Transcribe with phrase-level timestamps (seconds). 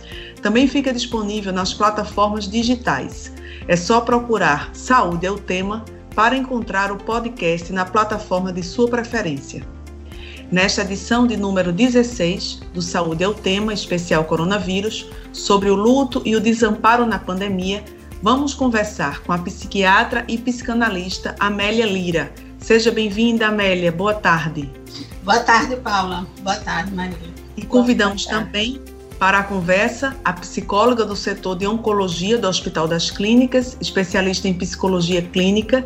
[0.43, 3.33] Também fica disponível nas plataformas digitais.
[3.69, 5.85] É só procurar Saúde é o Tema
[6.17, 9.65] para encontrar o podcast na plataforma de sua preferência.
[10.53, 16.21] Nesta edição de número 16 do Saúde é o Tema Especial Coronavírus, sobre o luto
[16.27, 17.83] e o desamparo na pandemia,
[18.23, 22.31] vamos conversar com a psiquiatra e psicanalista Amélia Lira.
[22.59, 23.91] Seja bem-vinda, Amélia.
[23.91, 24.71] Boa tarde.
[25.25, 26.27] Boa tarde, Paula.
[26.43, 27.17] Boa tarde, Maria.
[27.57, 28.79] E convidamos também
[29.19, 34.53] para a conversa a psicóloga do setor de oncologia do Hospital das Clínicas, especialista em
[34.53, 35.83] psicologia clínica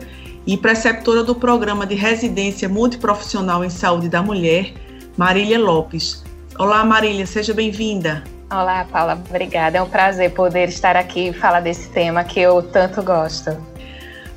[0.46, 4.72] e preceptora do programa de residência multiprofissional em saúde da mulher,
[5.16, 6.22] Marília Lopes.
[6.58, 8.22] Olá, Marília, seja bem-vinda.
[8.48, 9.78] Olá, Paula, obrigada.
[9.78, 13.56] É um prazer poder estar aqui e falar desse tema que eu tanto gosto.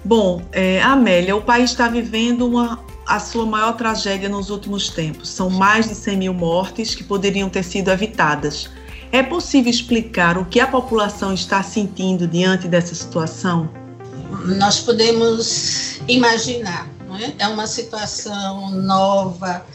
[0.04, 5.30] Bom, é, Amélia, o país está vivendo uma, a sua maior tragédia nos últimos tempos.
[5.30, 8.72] São mais de 100 mil mortes que poderiam ter sido evitadas.
[9.12, 13.70] É possível explicar o que a população está sentindo diante dessa situação?
[14.58, 16.88] Nós podemos imaginar,
[17.20, 17.44] é?
[17.44, 19.66] é uma situação nova,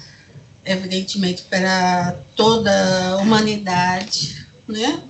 [0.65, 2.71] evidentemente, para toda
[3.11, 4.47] a humanidade.
[4.67, 5.03] Né?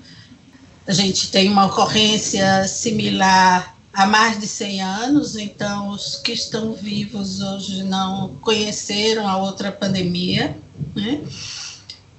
[0.87, 6.73] A gente tem uma ocorrência similar há mais de 100 anos, então os que estão
[6.73, 10.57] vivos hoje não conheceram a outra pandemia.
[10.95, 11.21] Né?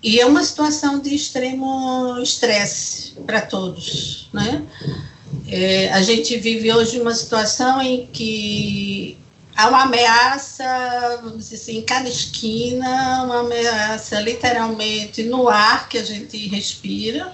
[0.01, 4.63] E é uma situação de extremo estresse para todos, né?
[5.47, 9.17] É, a gente vive hoje uma situação em que
[9.55, 15.97] há uma ameaça, vamos dizer assim, em cada esquina, uma ameaça literalmente no ar que
[15.97, 17.33] a gente respira,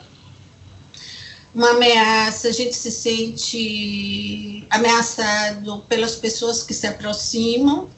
[1.54, 7.90] uma ameaça, a gente se sente ameaçado pelas pessoas que se aproximam,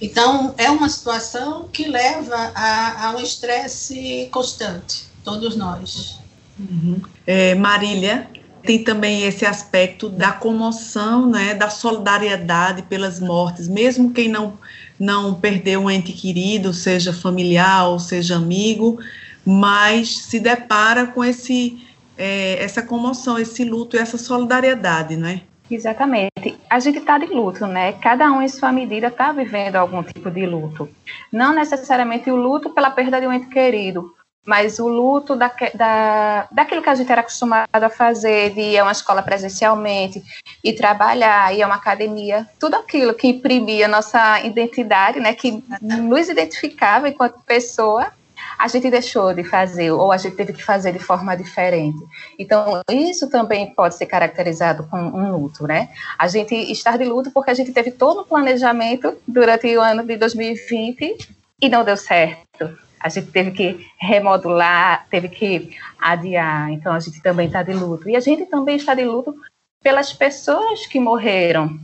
[0.00, 6.18] então, é uma situação que leva a, a um estresse constante, todos nós.
[6.58, 7.00] Uhum.
[7.26, 8.28] É, Marília,
[8.64, 14.58] tem também esse aspecto da comoção, né, da solidariedade pelas mortes, mesmo quem não,
[14.98, 18.98] não perdeu um ente querido, seja familiar ou seja amigo,
[19.44, 21.86] mas se depara com esse,
[22.16, 25.42] é, essa comoção, esse luto e essa solidariedade, não é?
[25.70, 26.58] Exatamente.
[26.68, 27.92] A gente está de luto, né?
[27.92, 30.88] Cada um em sua medida está vivendo algum tipo de luto.
[31.32, 34.14] Não necessariamente o luto pela perda de um ente querido,
[34.44, 38.78] mas o luto da, da, daquilo que a gente era acostumado a fazer, de ir
[38.78, 40.22] a uma escola presencialmente,
[40.62, 45.34] e trabalhar, ir a uma academia, tudo aquilo que imprimia nossa identidade, né?
[45.34, 48.12] Que nos identificava enquanto pessoa,
[48.58, 51.98] a gente deixou de fazer ou a gente teve que fazer de forma diferente.
[52.38, 55.88] Então, isso também pode ser caracterizado com um luto, né?
[56.18, 60.04] A gente estar de luto porque a gente teve todo o planejamento durante o ano
[60.04, 61.28] de 2020
[61.60, 62.83] e não deu certo.
[63.04, 68.08] A gente teve que remodular, teve que adiar, então a gente também está de luto.
[68.08, 69.36] E a gente também está de luto
[69.82, 71.78] pelas pessoas que morreram,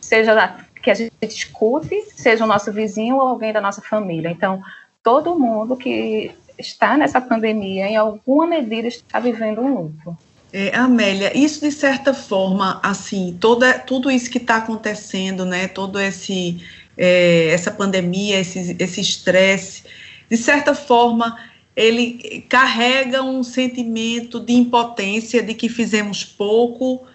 [0.00, 4.28] seja que a gente escute, seja o nosso vizinho ou alguém da nossa família.
[4.28, 4.60] Então,
[5.04, 10.18] todo mundo que está nessa pandemia, em alguma medida, está vivendo um luto.
[10.52, 16.00] É, Amélia, isso de certa forma, assim, toda, tudo isso que está acontecendo, né, todo
[16.00, 16.60] esse
[16.98, 19.84] é, essa pandemia, esse estresse,
[20.30, 21.38] de certa forma,
[21.74, 27.06] ele carrega um sentimento de impotência, de que fizemos pouco.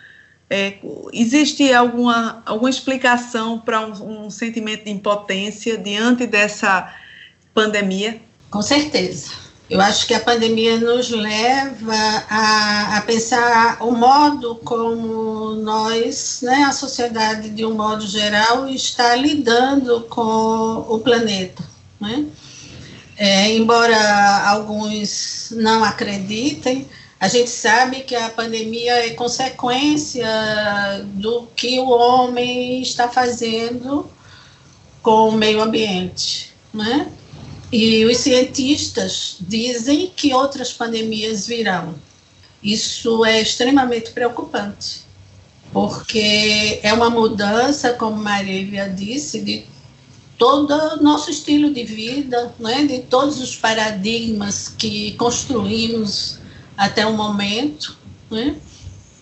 [0.50, 0.75] É,
[1.13, 6.94] existe alguma, alguma explicação para um, um sentimento de impotência diante dessa
[7.54, 8.22] pandemia?
[8.50, 9.42] Com certeza.
[9.72, 11.96] Eu acho que a pandemia nos leva
[12.30, 19.16] a, a, pensar o modo como nós, né, a sociedade de um modo geral, está
[19.16, 21.63] lidando com o planeta.
[22.02, 22.25] Né?
[23.18, 26.88] É, embora alguns não acreditem,
[27.19, 30.25] a gente sabe que a pandemia é consequência
[31.13, 34.10] do que o homem está fazendo
[35.04, 36.52] com o meio ambiente.
[36.74, 37.12] Né?
[37.72, 41.96] E os cientistas dizem que outras pandemias virão.
[42.63, 45.02] Isso é extremamente preocupante,
[45.72, 49.66] porque é uma mudança, como Marília disse, de
[50.42, 56.40] todo o nosso estilo de vida, né, de todos os paradigmas que construímos
[56.76, 57.96] até o momento,
[58.28, 58.56] né,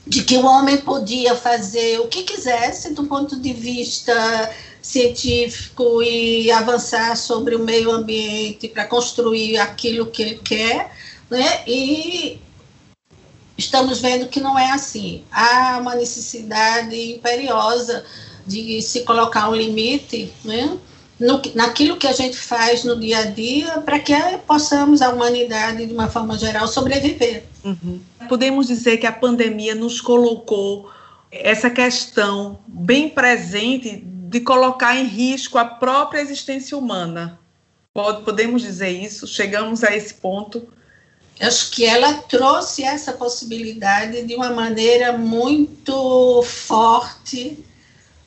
[0.08, 4.50] de que o homem podia fazer o que quisesse do ponto de vista
[4.82, 10.96] científico e avançar sobre o meio ambiente para construir aquilo que ele quer,
[11.30, 11.64] né?
[11.68, 12.40] E
[13.58, 15.26] estamos vendo que não é assim.
[15.30, 18.06] Há uma necessidade imperiosa
[18.48, 20.80] de se colocar um limite, né?
[21.20, 24.14] No, naquilo que a gente faz no dia a dia para que
[24.48, 27.44] possamos, a humanidade, de uma forma geral, sobreviver.
[27.64, 28.00] Uhum.
[28.30, 30.90] Podemos dizer que a pandemia nos colocou
[31.32, 37.40] essa questão bem presente de colocar em risco a própria existência humana.
[37.94, 39.28] Pode, podemos dizer isso?
[39.28, 40.68] Chegamos a esse ponto?
[41.40, 47.64] Acho que ela trouxe essa possibilidade de uma maneira muito forte,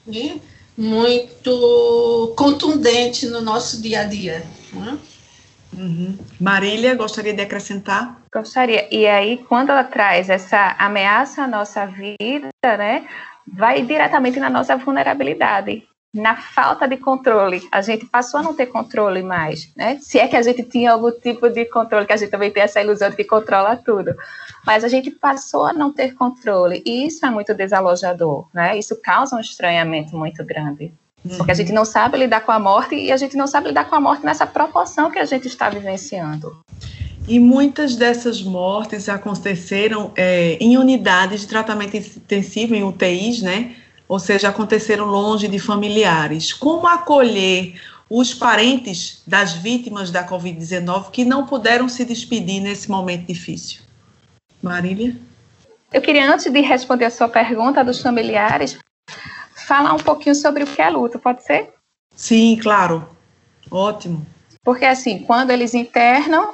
[0.07, 0.41] né?
[0.77, 4.45] Muito contundente no nosso dia a dia.
[4.73, 4.99] Né?
[5.77, 6.19] Uhum.
[6.41, 8.21] Marília, gostaria de acrescentar?
[8.33, 8.89] Gostaria.
[8.91, 13.07] E aí, quando ela traz essa ameaça à nossa vida, né,
[13.47, 17.67] vai diretamente na nossa vulnerabilidade na falta de controle.
[17.73, 19.99] A gente passou a não ter controle mais, né?
[20.01, 22.63] Se é que a gente tinha algum tipo de controle, que a gente também tem
[22.63, 24.15] essa ilusão de que controla tudo.
[24.67, 28.79] Mas a gente passou a não ter controle, e isso é muito desalojador, né?
[28.79, 30.93] Isso causa um estranhamento muito grande.
[31.25, 31.37] Uhum.
[31.37, 33.89] Porque a gente não sabe lidar com a morte e a gente não sabe lidar
[33.89, 36.63] com a morte nessa proporção que a gente está vivenciando.
[37.27, 43.77] E muitas dessas mortes aconteceram é, em unidades de tratamento intensivo, em UTIs, né?
[44.13, 46.53] Ou seja, aconteceram longe de familiares.
[46.53, 47.81] Como acolher
[48.11, 53.81] os parentes das vítimas da Covid-19 que não puderam se despedir nesse momento difícil?
[54.63, 55.17] Marília?
[55.91, 58.79] Eu queria, antes de responder a sua pergunta dos familiares,
[59.67, 61.73] falar um pouquinho sobre o que é luto, pode ser?
[62.15, 63.09] Sim, claro.
[63.71, 64.27] Ótimo.
[64.63, 66.53] Porque, assim, quando eles internam,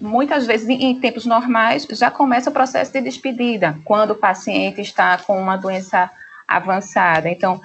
[0.00, 5.18] muitas vezes, em tempos normais, já começa o processo de despedida, quando o paciente está
[5.18, 6.10] com uma doença
[6.56, 7.28] avançada.
[7.28, 7.60] Então,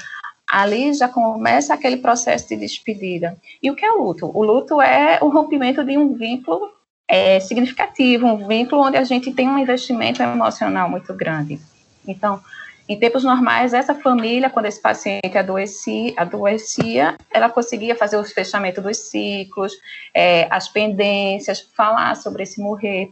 [0.48, 3.38] ali já começa aquele processo de despedida.
[3.62, 4.31] E o que é o luto?
[4.34, 6.72] O luto é o rompimento de um vínculo
[7.07, 11.60] é, significativo, um vínculo onde a gente tem um investimento emocional muito grande.
[12.07, 12.42] Então,
[12.88, 18.81] em tempos normais, essa família, quando esse paciente adoecia, adoecia ela conseguia fazer o fechamento
[18.81, 19.74] dos ciclos,
[20.14, 23.09] é, as pendências, falar sobre esse morrer.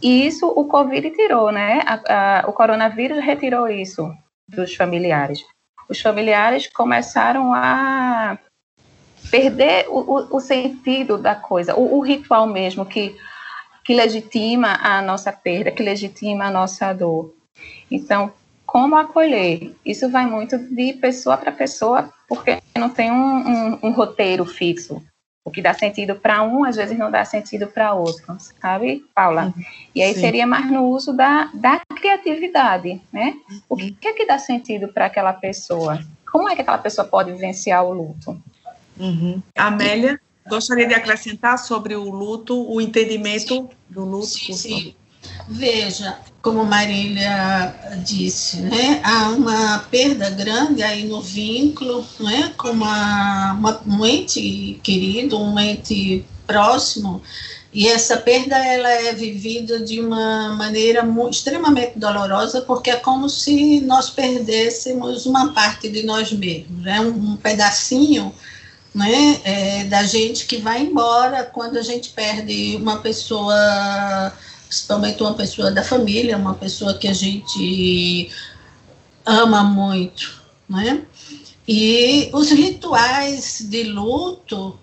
[0.00, 1.82] E isso o Covid tirou, né?
[1.84, 4.08] A, a, o coronavírus retirou isso
[4.48, 5.44] dos familiares.
[5.88, 8.38] Os familiares começaram a
[9.30, 13.16] perder o, o, o sentido da coisa, o, o, ritual mesmo que,
[13.84, 17.34] que legitima a nossa perda, que legitima a nossa dor.
[17.90, 18.32] Então,
[18.66, 19.74] como acolher?
[19.84, 25.02] Isso vai muito de pessoa para pessoa, porque não tem um, um, um roteiro fixo.
[25.48, 29.46] O que dá sentido para um, às vezes não dá sentido para outro, sabe, Paula?
[29.46, 29.64] Uhum.
[29.94, 30.20] E aí Sim.
[30.20, 33.34] seria mais no uso da, da criatividade, né?
[33.66, 36.04] O que, que é que dá sentido para aquela pessoa?
[36.30, 38.38] Como é que aquela pessoa pode vivenciar o luto?
[38.98, 39.42] Uhum.
[39.56, 44.26] Amélia, gostaria de acrescentar sobre o luto, o entendimento do luto?
[44.26, 44.94] Sim, sim.
[45.48, 53.52] Veja, como Marília disse, né, há uma perda grande aí no vínculo, né, com uma,
[53.54, 57.20] uma, um ente querido, um ente próximo,
[57.72, 63.80] e essa perda ela é vivida de uma maneira extremamente dolorosa, porque é como se
[63.80, 68.32] nós perdêssemos uma parte de nós mesmos, né, um, um pedacinho
[68.94, 74.32] né, é, da gente que vai embora quando a gente perde uma pessoa
[74.68, 78.30] principalmente uma pessoa da família, uma pessoa que a gente
[79.24, 81.02] ama muito, né?
[81.66, 84.78] E os rituais de luto,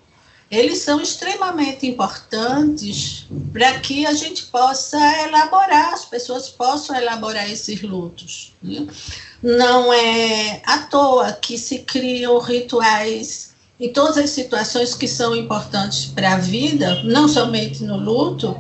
[0.51, 7.81] eles são extremamente importantes para que a gente possa elaborar, as pessoas possam elaborar esses
[7.81, 8.53] lutos.
[8.61, 8.85] Né?
[9.41, 16.05] Não é à toa que se criam rituais em todas as situações que são importantes
[16.05, 18.55] para a vida, não somente no luto,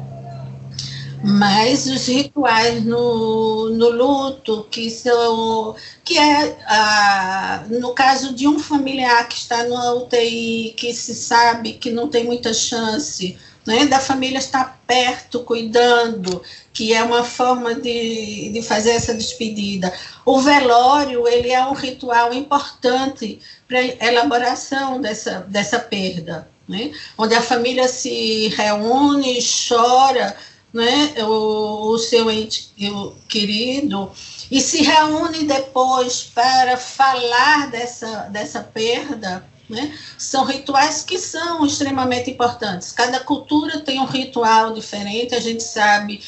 [1.27, 8.59] mas os rituais no, no luto, que são que é ah, no caso de um
[8.59, 13.99] familiar que está no UTI, que se sabe que não tem muita chance, né, da
[13.99, 19.91] família estar perto, cuidando, que é uma forma de, de fazer essa despedida.
[20.23, 27.41] O velório, ele é um ritual importante para elaboração dessa, dessa perda, né, onde a
[27.41, 30.37] família se reúne, chora,
[30.75, 34.11] né, o, o seu ente o querido,
[34.51, 39.97] e se reúne depois para falar dessa, dessa perda, né?
[40.17, 42.91] São rituais que são extremamente importantes.
[42.91, 46.21] Cada cultura tem um ritual diferente, a gente sabe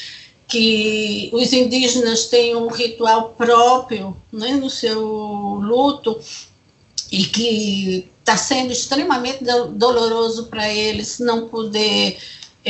[0.48, 6.18] que os indígenas têm um ritual próprio né, no seu luto
[7.12, 12.18] e que está sendo extremamente doloroso para eles não poder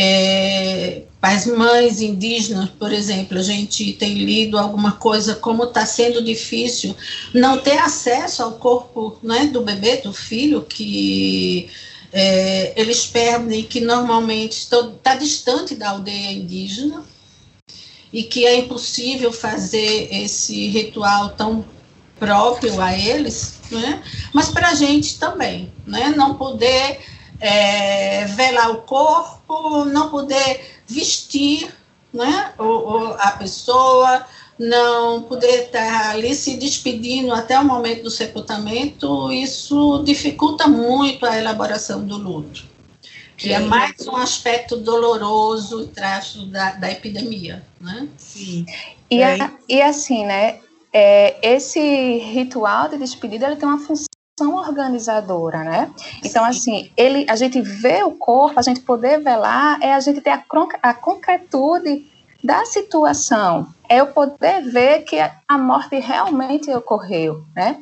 [0.01, 6.23] é, as mães indígenas, por exemplo, a gente tem lido alguma coisa como está sendo
[6.23, 6.95] difícil
[7.35, 11.69] não ter acesso ao corpo né, do bebê, do filho, que
[12.13, 14.69] é, eles perdem, que normalmente
[15.03, 17.05] está distante da aldeia indígena,
[18.13, 21.65] e que é impossível fazer esse ritual tão
[22.21, 24.01] próprio a eles, né?
[24.33, 26.15] mas para a gente também, né?
[26.17, 27.01] não poder
[27.41, 31.73] é, velar o corpo, não poder vestir
[32.13, 34.27] né, o, o, a pessoa,
[34.59, 41.39] não poder estar ali se despedindo até o momento do sepultamento, isso dificulta muito a
[41.39, 42.67] elaboração do luto.
[43.37, 48.09] Que é mais um aspecto doloroso e trágico da, da epidemia, né?
[48.17, 48.67] Sim.
[49.09, 50.59] E, a, e assim, né,
[50.93, 54.08] é, esse ritual de despedida ele tem uma função
[54.47, 55.91] organizadora, né?
[56.25, 60.21] Então, assim, ele, a gente vê o corpo, a gente poder velar, é a gente
[60.21, 60.45] ter a,
[60.83, 62.07] a concretude
[62.43, 67.81] da situação, é eu poder ver que a morte realmente ocorreu, né?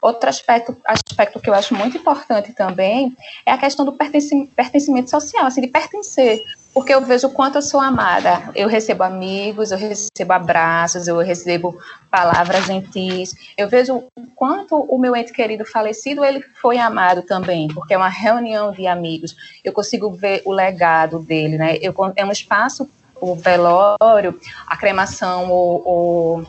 [0.00, 5.46] Outro aspecto, aspecto que eu acho muito importante também é a questão do pertencimento social,
[5.46, 6.42] assim, de pertencer
[6.78, 8.52] porque eu vejo o quanto eu sou amada.
[8.54, 11.76] Eu recebo amigos, eu recebo abraços, eu recebo
[12.08, 13.34] palavras gentis.
[13.56, 17.96] Eu vejo o quanto o meu ente querido falecido ele foi amado também, porque é
[17.96, 19.34] uma reunião de amigos.
[19.64, 21.76] Eu consigo ver o legado dele, né?
[21.82, 22.88] Eu, é um espaço,
[23.20, 26.44] o velório, a cremação, o,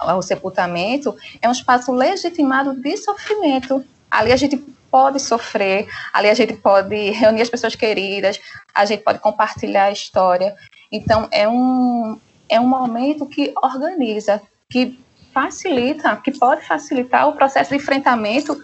[0.00, 3.84] o, o sepultamento, é um espaço legitimado de sofrimento.
[4.14, 4.56] Ali a gente
[4.90, 8.40] pode sofrer, ali a gente pode reunir as pessoas queridas,
[8.72, 10.54] a gente pode compartilhar a história.
[10.92, 12.16] Então, é um,
[12.48, 14.40] é um momento que organiza,
[14.70, 14.96] que
[15.32, 18.62] facilita, que pode facilitar o processo de enfrentamento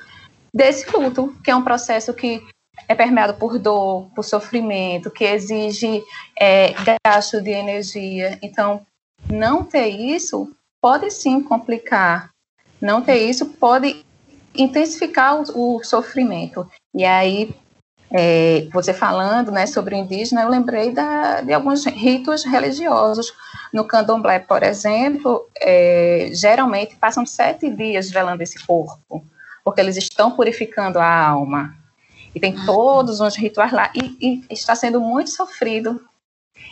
[0.54, 2.40] desse luto, que é um processo que
[2.86, 6.00] é permeado por dor, por sofrimento, que exige
[6.38, 6.72] é,
[7.04, 8.38] gasto de energia.
[8.40, 8.86] Então,
[9.28, 12.30] não ter isso pode sim complicar.
[12.80, 14.04] Não ter isso pode
[14.62, 16.68] intensificar o, o sofrimento.
[16.94, 17.54] E aí,
[18.10, 23.32] é, você falando né, sobre o indígena, eu lembrei da, de alguns ritos religiosos.
[23.72, 29.24] No candomblé, por exemplo, é, geralmente passam sete dias velando esse corpo,
[29.64, 31.74] porque eles estão purificando a alma.
[32.34, 32.66] E tem uhum.
[32.66, 36.00] todos os rituais lá, e, e está sendo muito sofrido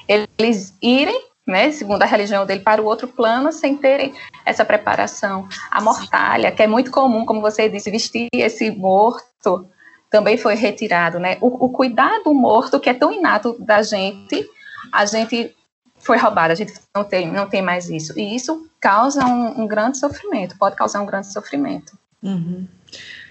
[0.08, 4.12] eles irem né, segundo a religião dele, para o outro plano sem terem
[4.44, 5.48] essa preparação.
[5.70, 9.66] A mortalha, que é muito comum, como você disse, vestir esse morto,
[10.10, 11.38] também foi retirado, né?
[11.40, 14.46] O, o cuidado morto, que é tão inato da gente,
[14.92, 15.54] a gente
[15.98, 18.12] foi roubado, a gente não tem, não tem mais isso.
[18.18, 21.98] E isso causa um, um grande sofrimento, pode causar um grande sofrimento.
[22.22, 22.66] Uhum.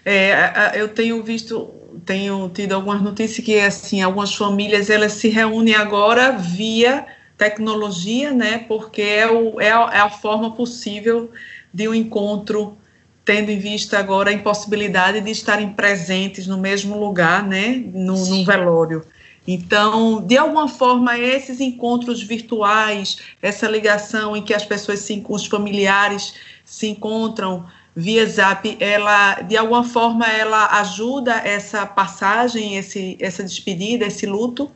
[0.03, 1.69] É, eu tenho visto,
[2.05, 7.05] tenho tido algumas notícias que, assim, algumas famílias, elas se reúnem agora via
[7.37, 8.57] tecnologia, né?
[8.67, 11.31] Porque é, o, é, a, é a forma possível
[11.73, 12.77] de um encontro,
[13.23, 17.83] tendo em vista agora a impossibilidade de estarem presentes no mesmo lugar, né?
[17.93, 19.05] No, no velório.
[19.47, 25.45] Então, de alguma forma, esses encontros virtuais, essa ligação em que as pessoas, se, os
[25.45, 26.33] familiares
[26.65, 27.65] se encontram
[27.95, 34.69] via Zap, ela, de alguma forma, ela ajuda essa passagem, esse, essa despedida, esse luto?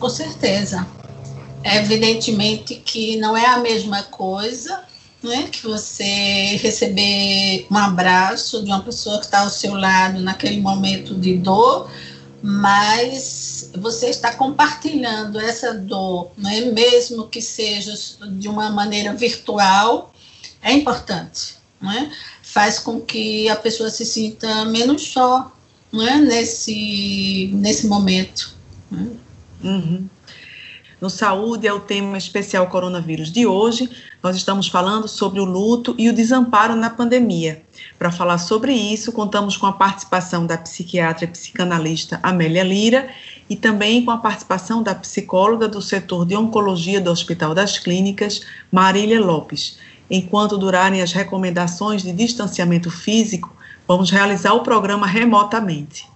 [0.00, 0.86] Com certeza.
[1.64, 4.84] Evidentemente que não é a mesma coisa,
[5.22, 10.60] né, que você receber um abraço de uma pessoa que está ao seu lado naquele
[10.60, 11.90] momento de dor,
[12.42, 17.94] mas você está compartilhando essa dor, né, mesmo que seja
[18.32, 20.12] de uma maneira virtual,
[20.60, 21.56] é importante.
[21.80, 22.10] Né?
[22.42, 25.50] Faz com que a pessoa se sinta menos só
[25.90, 28.54] né, nesse, nesse momento.
[28.90, 29.08] Né?
[29.62, 30.08] Uhum.
[31.04, 33.90] No Saúde é o tema especial coronavírus de hoje.
[34.22, 37.62] Nós estamos falando sobre o luto e o desamparo na pandemia.
[37.98, 43.10] Para falar sobre isso, contamos com a participação da psiquiatra e psicanalista Amélia Lira
[43.50, 48.40] e também com a participação da psicóloga do setor de oncologia do Hospital das Clínicas,
[48.72, 49.78] Marília Lopes.
[50.10, 53.54] Enquanto durarem as recomendações de distanciamento físico,
[53.86, 56.08] vamos realizar o programa remotamente.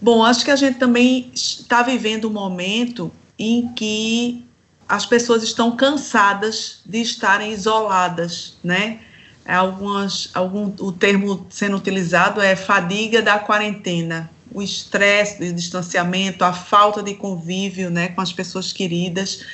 [0.00, 4.46] Bom, acho que a gente também está vivendo um momento em que
[4.88, 9.00] as pessoas estão cansadas de estarem isoladas, né?
[9.44, 16.52] Algumas, algum, o termo sendo utilizado é fadiga da quarentena, o estresse de distanciamento, a
[16.52, 19.44] falta de convívio, né, com as pessoas queridas.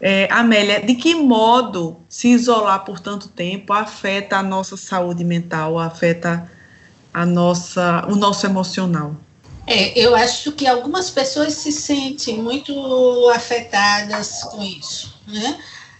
[0.00, 5.78] É, Amélia, de que modo se isolar por tanto tempo afeta a nossa saúde mental,
[5.80, 6.48] afeta
[7.12, 9.16] a nossa, o nosso emocional?
[9.66, 12.72] É, eu acho que algumas pessoas se sentem muito
[13.30, 15.58] afetadas com isso, né?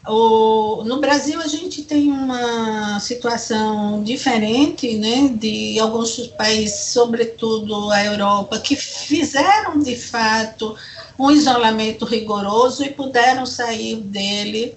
[0.08, 8.04] O, no Brasil a gente tem uma situação diferente, né, de alguns países, sobretudo a
[8.04, 10.76] Europa, que fizeram de fato
[11.18, 14.76] um isolamento rigoroso e puderam sair dele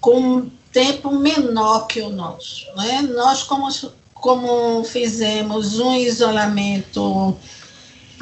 [0.00, 3.02] com um tempo menor que o nosso, né?
[3.02, 3.68] Nós como
[4.14, 7.36] como fizemos um isolamento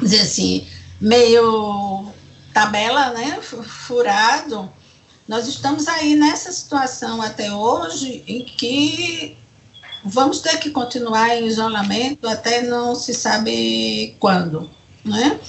[0.01, 0.67] dizer assim,
[0.99, 2.11] meio
[2.53, 4.71] tabela, né, furado,
[5.27, 9.37] nós estamos aí nessa situação até hoje em que
[10.03, 14.69] vamos ter que continuar em isolamento até não se sabe quando,
[15.03, 15.39] né?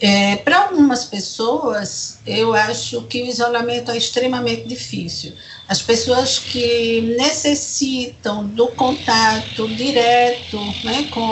[0.00, 5.32] É, Para algumas pessoas, eu acho que o isolamento é extremamente difícil.
[5.68, 11.24] As pessoas que necessitam do contato direto né, com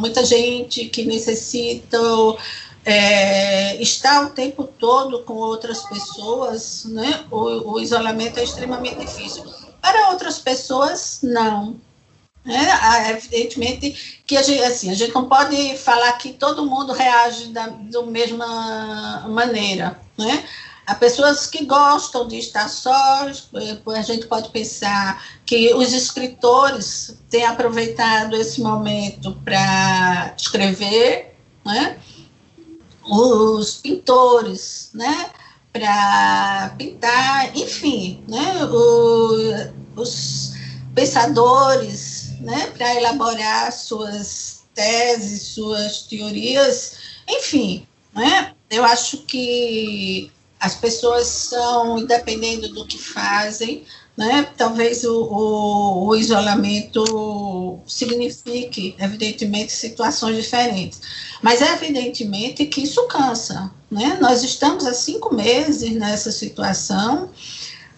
[0.00, 2.36] muita gente, que necessitam
[2.84, 9.44] é, estar o tempo todo com outras pessoas, né, o, o isolamento é extremamente difícil.
[9.80, 11.80] Para outras pessoas, não.
[12.46, 17.48] É, evidentemente que a gente, assim, a gente não pode falar que todo mundo reage
[17.48, 20.44] da, da mesma maneira, né?
[20.86, 23.48] Há pessoas que gostam de estar sós,
[23.86, 31.98] a gente pode pensar que os escritores têm aproveitado esse momento para escrever, né?
[33.06, 35.30] os pintores, né?
[35.74, 38.64] para pintar, enfim, né?
[38.66, 40.52] O, os
[40.94, 46.92] pensadores né, para elaborar suas teses, suas teorias,
[47.28, 48.52] enfim, né?
[48.70, 50.30] Eu acho que
[50.64, 53.84] as pessoas são, dependendo do que fazem,
[54.16, 54.48] né?
[54.56, 61.02] Talvez o, o, o, isolamento signifique, evidentemente, situações diferentes.
[61.42, 63.70] Mas é evidentemente que isso cansa.
[63.90, 64.16] Né?
[64.20, 67.30] Nós estamos há cinco meses nessa situação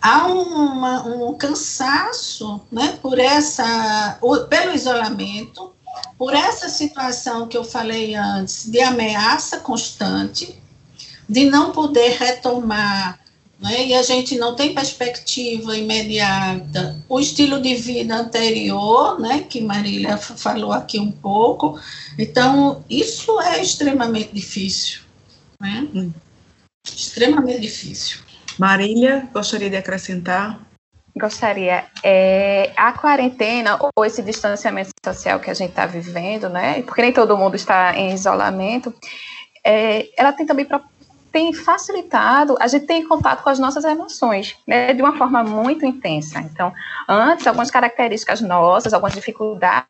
[0.02, 5.72] há uma, um cansaço né, por essa, pelo isolamento,
[6.18, 10.60] por essa situação que eu falei antes, de ameaça constante,
[11.28, 13.18] de não poder retomar,
[13.60, 19.60] né, e a gente não tem perspectiva imediata, o estilo de vida anterior, né, que
[19.60, 21.80] Marília falou aqui um pouco.
[22.18, 25.00] Então, isso é extremamente difícil.
[25.60, 25.88] Né?
[25.94, 26.12] Hum.
[26.86, 28.20] Extremamente difícil.
[28.58, 30.60] Marília, gostaria de acrescentar?
[31.18, 31.86] Gostaria.
[32.04, 36.82] É, a quarentena ou esse distanciamento social que a gente está vivendo, né?
[36.82, 38.94] Porque nem todo mundo está em isolamento,
[39.64, 40.66] é, ela tem também
[41.36, 45.84] tem facilitado a gente ter contato com as nossas emoções, né, de uma forma muito
[45.84, 46.40] intensa.
[46.40, 46.72] Então,
[47.06, 49.86] antes, algumas características nossas, algumas dificuldades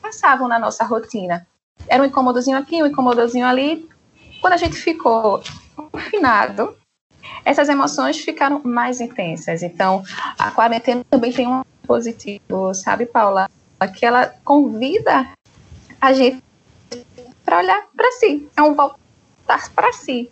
[0.00, 1.44] passavam na nossa rotina.
[1.88, 3.88] Era um incômodozinho aqui, um incômodozinho ali.
[4.40, 5.42] Quando a gente ficou
[5.90, 6.76] confinado,
[7.44, 9.60] essas emoções ficaram mais intensas.
[9.60, 10.04] Então,
[10.38, 13.50] a quarentena também tem um positivo, sabe, Paula?
[13.96, 15.28] Que ela convida
[16.00, 16.40] a gente
[17.44, 20.30] para olhar para si, é um voltar para si.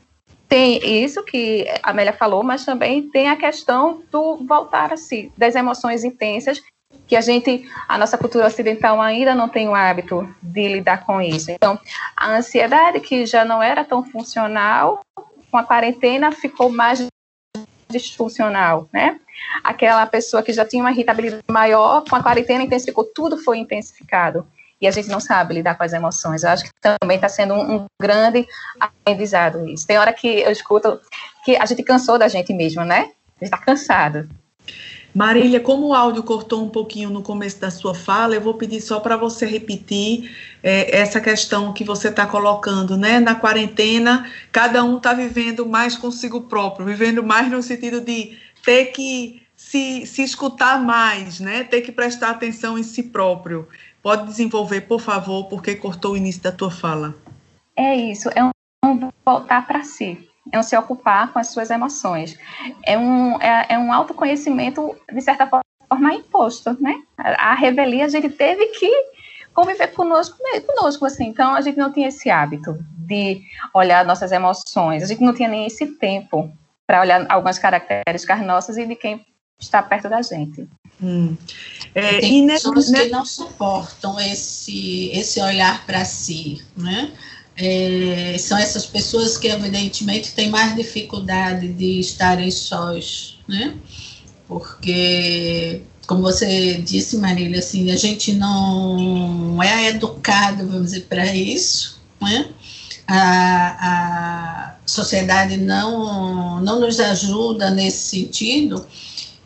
[0.52, 5.32] Tem isso que a Amélia falou, mas também tem a questão do voltar a si,
[5.34, 6.60] das emoções intensas
[7.06, 11.22] que a gente, a nossa cultura ocidental ainda não tem o hábito de lidar com
[11.22, 11.50] isso.
[11.50, 11.80] Então,
[12.14, 15.00] a ansiedade que já não era tão funcional,
[15.50, 17.06] com a quarentena ficou mais
[17.88, 19.18] disfuncional, né?
[19.64, 24.46] Aquela pessoa que já tinha uma irritabilidade maior, com a quarentena intensificou, tudo foi intensificado.
[24.82, 26.42] E a gente não sabe lidar com as emoções.
[26.42, 28.44] Eu acho que também está sendo um, um, grande
[28.80, 29.86] aprendizado isso.
[29.86, 31.00] Tem hora que eu escuto
[31.44, 33.12] que a gente cansou da gente mesmo, né?
[33.40, 34.28] A gente está cansado.
[35.14, 38.80] Marília, como o áudio cortou um pouquinho no começo da sua fala, eu vou pedir
[38.80, 43.20] só para você repetir é, essa questão que você está colocando, né?
[43.20, 48.86] Na quarentena, cada um está vivendo mais consigo próprio, vivendo mais no sentido de ter
[48.86, 51.62] que se, se escutar mais, né?
[51.62, 53.68] Ter que prestar atenção em si próprio.
[54.02, 57.14] Pode desenvolver, por favor, porque cortou o início da tua fala.
[57.76, 58.50] É isso, é um
[59.24, 62.36] voltar para si, é um se ocupar com as suas emoções.
[62.84, 66.94] É um, é, é um autoconhecimento, de certa forma, imposto, né?
[67.16, 68.90] A, revelia a gente teve que
[69.54, 70.36] conviver conosco,
[70.66, 71.28] conosco, assim.
[71.28, 73.40] Então, a gente não tinha esse hábito de
[73.72, 76.52] olhar nossas emoções, a gente não tinha nem esse tempo
[76.86, 79.24] para olhar algumas características nossas e de quem
[79.60, 80.68] está perto da gente.
[81.02, 81.36] Hum.
[81.94, 87.12] É, Tem pessoas que não suportam esse, esse olhar para si, né?
[87.56, 93.74] é, são essas pessoas que, evidentemente, têm mais dificuldade de estarem sós, né?
[94.48, 102.00] Porque, como você disse, Marília, assim, a gente não é educado, vamos dizer, para isso,
[102.20, 102.48] né?
[103.06, 108.86] A, a sociedade não, não nos ajuda nesse sentido,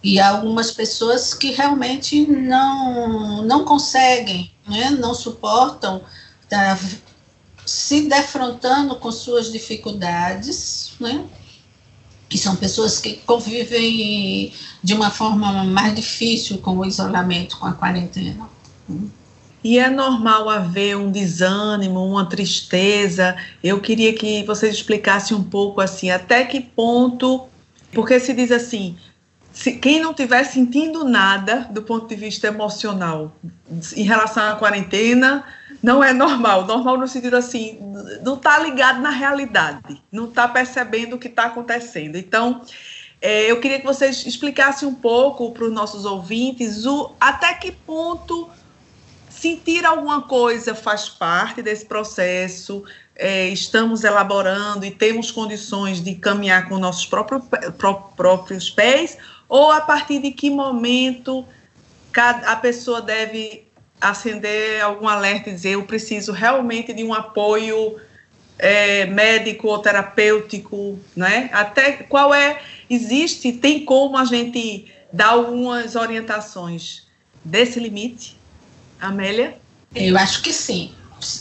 [0.06, 4.90] e algumas pessoas que realmente não, não conseguem, né?
[4.90, 6.00] não suportam
[6.48, 6.78] tá,
[7.66, 11.24] se defrontando com suas dificuldades, né?
[12.28, 17.72] que são pessoas que convivem de uma forma mais difícil com o isolamento, com a
[17.72, 18.48] quarentena.
[19.64, 23.36] E é normal haver um desânimo, uma tristeza.
[23.60, 27.48] Eu queria que vocês explicassem um pouco assim, até que ponto,
[27.92, 28.96] porque se diz assim,
[29.56, 33.34] se quem não estiver sentindo nada do ponto de vista emocional
[33.96, 35.46] em relação à quarentena,
[35.82, 36.66] não é normal.
[36.66, 37.78] Normal no sentido assim,
[38.22, 42.16] não está ligado na realidade, não está percebendo o que está acontecendo.
[42.16, 42.60] Então,
[43.18, 47.72] é, eu queria que vocês explicassem um pouco para os nossos ouvintes o até que
[47.72, 48.50] ponto
[49.30, 52.84] sentir alguma coisa faz parte desse processo.
[53.18, 57.42] É, estamos elaborando e temos condições de caminhar com nossos próprios,
[58.18, 59.16] próprios pés
[59.48, 61.46] ou a partir de que momento
[62.14, 63.64] a pessoa deve
[64.00, 67.96] acender algum alerta e dizer eu preciso realmente de um apoio
[68.58, 71.50] é, médico ou terapêutico, né?
[71.52, 77.02] Até qual é existe tem como a gente dar algumas orientações
[77.44, 78.36] desse limite,
[79.00, 79.56] Amélia?
[79.94, 80.92] Eu acho que sim.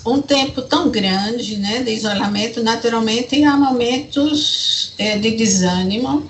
[0.06, 6.30] Um tempo tão grande, né, de isolamento, naturalmente há momentos é, de desânimo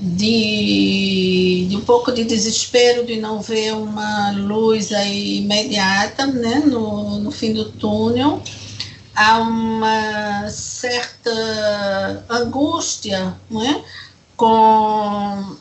[0.00, 7.18] de, de, um pouco de desespero de não ver uma luz aí imediata né, no,
[7.18, 8.42] no fim do túnel.
[9.14, 13.82] Há uma certa angústia né,
[14.36, 15.56] com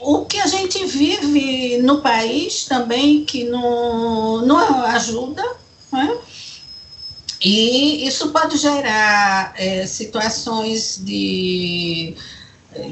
[0.00, 5.42] o que a gente vive no país também, que não, não ajuda.
[5.92, 6.16] Né?
[7.42, 12.14] E isso pode gerar é, situações de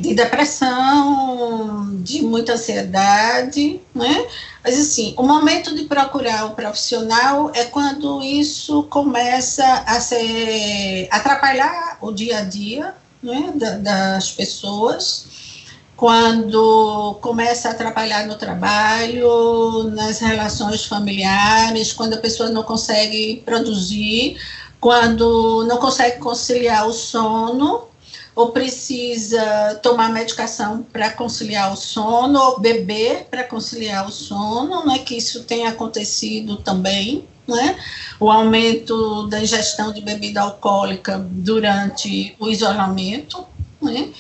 [0.01, 4.27] de depressão, de muita ansiedade, né?
[4.63, 11.99] Mas assim, o momento de procurar o profissional é quando isso começa a ser atrapalhar
[12.01, 15.27] o dia a dia, né, das pessoas,
[15.97, 24.37] quando começa a atrapalhar no trabalho, nas relações familiares, quando a pessoa não consegue produzir,
[24.81, 27.85] quando não consegue conciliar o sono,
[28.35, 34.99] ou precisa tomar medicação para conciliar o sono, ou beber para conciliar o sono, né,
[34.99, 37.79] que isso tem acontecido também, né,
[38.19, 43.47] o aumento da ingestão de bebida alcoólica durante o isolamento,
[43.81, 44.13] né,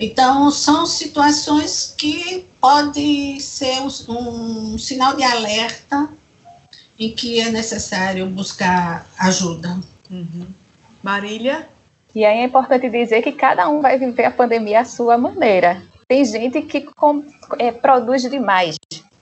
[0.00, 6.08] então são situações que podem ser um, sinal de alerta
[6.98, 9.78] em que é necessário buscar ajuda.
[10.10, 10.46] Uhum.
[11.02, 11.68] Marília?
[12.14, 15.82] E aí é importante dizer que cada um vai viver a pandemia à sua maneira.
[16.06, 17.22] Tem gente que com,
[17.58, 18.76] é, produz demais,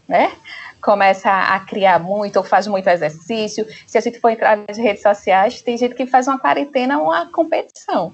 [0.09, 0.33] né?
[0.81, 3.67] Começa a criar muito ou faz muito exercício.
[3.87, 7.27] Se a gente for entrar nas redes sociais, tem gente que faz uma quarentena, uma
[7.27, 8.13] competição.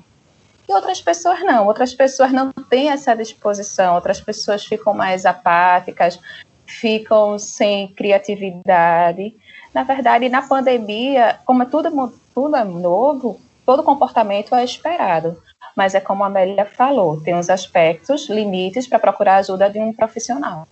[0.67, 1.67] E outras pessoas não.
[1.67, 3.95] Outras pessoas não têm essa disposição.
[3.95, 6.19] Outras pessoas ficam mais apáticas,
[6.65, 9.37] ficam sem criatividade.
[9.75, 15.37] Na verdade, na pandemia, como é tudo, tudo é novo, todo comportamento é esperado.
[15.75, 19.79] mas é como a Amélia falou, tem os aspectos, limites para procurar a ajuda de
[19.81, 20.67] um profissional.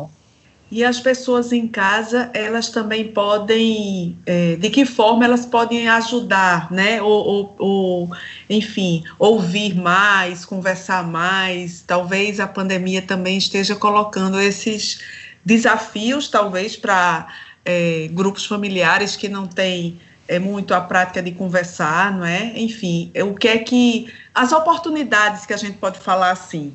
[0.71, 6.71] E as pessoas em casa, elas também podem, é, de que forma elas podem ajudar,
[6.71, 7.03] né?
[7.03, 8.11] Ou, ou, ou,
[8.49, 11.83] enfim, ouvir mais, conversar mais.
[11.83, 15.01] Talvez a pandemia também esteja colocando esses
[15.45, 17.27] desafios, talvez, para
[17.65, 19.99] é, grupos familiares que não têm
[20.31, 22.53] é, muito a prática de conversar, não é?
[22.55, 24.13] Enfim, o que é que.
[24.33, 26.73] As oportunidades que a gente pode falar assim,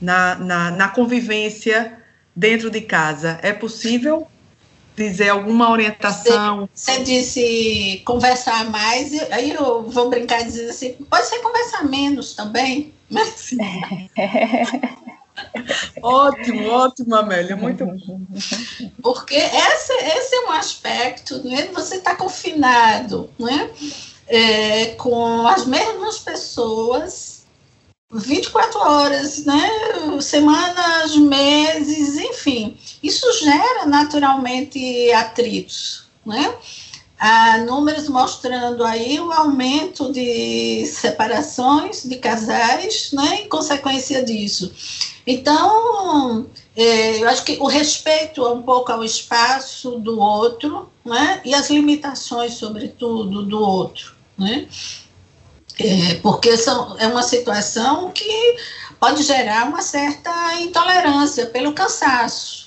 [0.00, 1.98] na, na, na convivência
[2.34, 3.38] dentro de casa.
[3.42, 4.26] É possível
[4.96, 6.66] dizer alguma orientação?
[6.74, 12.94] Você, disse conversar mais, aí eu vou brincar dizendo assim, pode ser conversar menos também,
[13.10, 13.50] mas...
[16.02, 18.26] ótimo, ótimo, Amélia, muito bom.
[19.02, 21.68] Porque esse, esse é um aspecto, né?
[21.72, 23.70] você está confinado, né?
[24.26, 27.42] É, com as mesmas pessoas
[28.12, 29.70] 24 horas, né?
[30.20, 32.76] Semanas, meses, enfim.
[33.02, 36.54] Isso gera naturalmente atritos, né?
[37.24, 43.42] Há números mostrando aí o aumento de separações de casais, né?
[43.42, 44.72] Em consequência disso.
[45.24, 51.40] Então, é, eu acho que o respeito um pouco ao espaço do outro, né?
[51.44, 54.66] E as limitações, sobretudo, do outro, né?
[55.78, 58.56] É, porque são, é uma situação que
[58.98, 62.61] pode gerar uma certa intolerância pelo cansaço,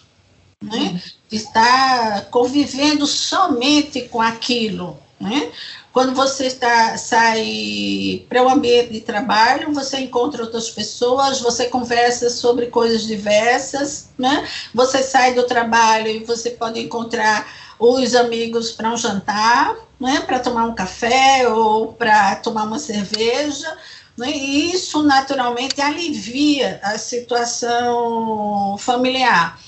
[0.65, 1.01] né?
[1.29, 5.51] De estar convivendo somente com aquilo, né?
[5.93, 12.29] Quando você está, sai para o ambiente de trabalho, você encontra outras pessoas, você conversa
[12.29, 14.45] sobre coisas diversas, né?
[14.73, 17.47] Você sai do trabalho e você pode encontrar
[17.79, 23.77] os amigos para um jantar, né, para tomar um café ou para tomar uma cerveja.
[24.17, 29.59] Né, e isso naturalmente alivia a situação familiar,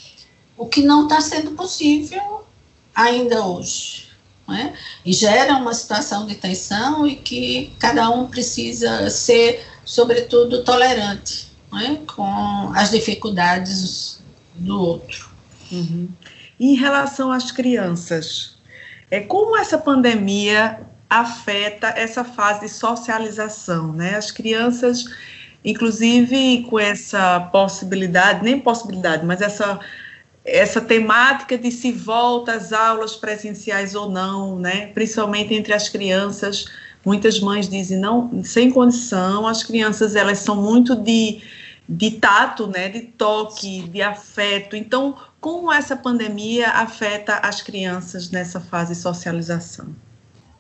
[0.58, 2.46] o que não está sendo possível
[2.96, 4.08] ainda hoje.
[4.48, 11.48] Né, e gera uma situação de tensão e que cada um precisa ser, sobretudo, tolerante
[11.70, 14.22] né, com as dificuldades
[14.56, 15.30] do outro.
[15.70, 16.08] Uhum.
[16.58, 18.56] Em relação às crianças,
[19.12, 24.16] é como essa pandemia afeta essa fase de socialização, né?
[24.16, 25.06] As crianças,
[25.64, 29.80] inclusive com essa possibilidade, nem possibilidade, mas essa
[30.48, 34.88] essa temática de se volta às aulas presenciais ou não, né?
[34.88, 36.66] Principalmente entre as crianças,
[37.06, 39.46] muitas mães dizem não, sem condição.
[39.46, 41.42] As crianças elas são muito de
[41.90, 44.76] de tato, né, de toque, de afeto.
[44.76, 49.96] Então, como essa pandemia afeta as crianças nessa fase de socialização?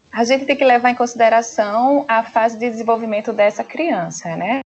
[0.09, 4.61] A gente tem que levar em consideração a fase de desenvolvimento dessa criança, né?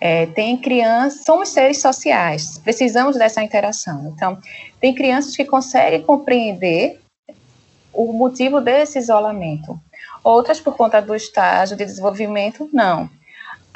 [0.00, 4.12] É, tem crianças, somos seres sociais, precisamos dessa interação.
[4.14, 4.38] Então,
[4.80, 7.00] tem crianças que conseguem compreender
[7.92, 9.80] o motivo desse isolamento.
[10.22, 13.08] Outras, por conta do estágio de desenvolvimento, não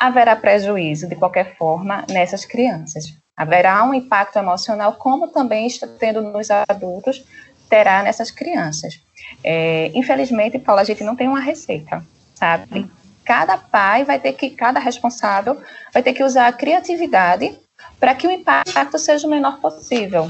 [0.00, 3.14] haverá prejuízo, de qualquer forma, nessas crianças.
[3.36, 7.22] Haverá um impacto emocional, como também está tendo nos adultos,
[7.68, 8.98] terá nessas crianças.
[9.44, 12.02] É, infelizmente, Paula, a gente não tem uma receita,
[12.34, 12.90] sabe?
[13.30, 15.62] Cada pai vai ter que, cada responsável
[15.94, 17.56] vai ter que usar a criatividade
[18.00, 20.28] para que o impacto seja o menor possível.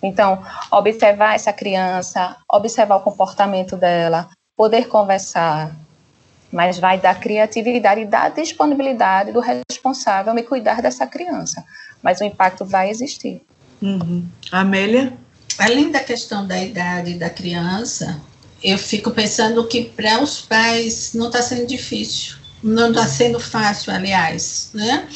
[0.00, 5.74] Então, observar essa criança, observar o comportamento dela, poder conversar,
[6.52, 11.64] mas vai da criatividade e da disponibilidade do responsável me cuidar dessa criança.
[12.00, 13.42] Mas o impacto vai existir.
[13.82, 14.24] Uhum.
[14.52, 15.12] Amélia?
[15.58, 18.20] Além da questão da idade da criança,
[18.62, 23.92] eu fico pensando que para os pais não está sendo difícil, não está sendo fácil,
[23.92, 25.08] aliás, né?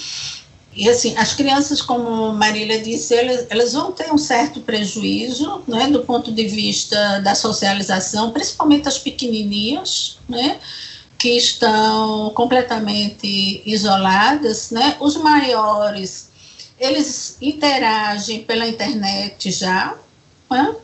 [0.74, 5.88] E assim, as crianças, como Marília disse, elas, elas vão ter um certo prejuízo, né,
[5.88, 10.59] do ponto de vista da socialização, principalmente as pequenininhas, né?
[11.22, 14.96] que estão completamente isoladas, né?
[14.98, 16.31] Os maiores,
[16.76, 19.96] eles interagem pela internet já,
[20.50, 20.74] né?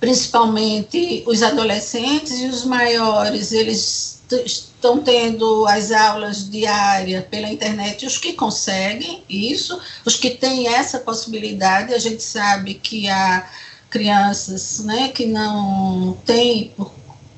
[0.00, 8.18] Principalmente os adolescentes e os maiores, eles estão tendo as aulas diárias pela internet, os
[8.18, 13.48] que conseguem isso, os que têm essa possibilidade, a gente sabe que há
[13.88, 16.92] crianças né, que não têm, por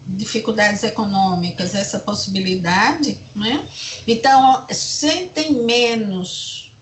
[0.06, 3.68] dificuldades econômicas, essa possibilidade, né?
[4.06, 6.72] Então, sentem menos,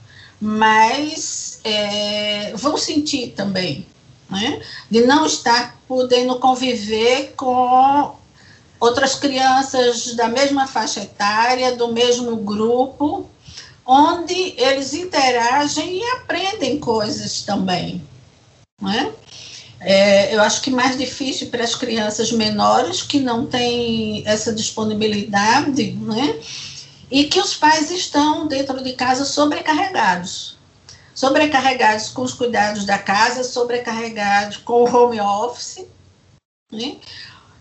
[0.41, 3.85] mas é, vão sentir também,
[4.31, 4.61] né?
[4.91, 8.17] De não estar podendo conviver com
[8.81, 13.29] outras crianças da mesma faixa etária, do mesmo grupo,
[13.85, 18.03] onde eles interagem e aprendem coisas também.
[18.81, 19.13] Não é?
[19.81, 25.93] É, eu acho que mais difícil para as crianças menores que não têm essa disponibilidade,
[25.93, 26.41] né?
[27.11, 30.56] E que os pais estão dentro de casa sobrecarregados.
[31.17, 35.85] Sobrecarregados com os cuidados da casa, sobrecarregados com o home office,
[36.71, 36.99] né?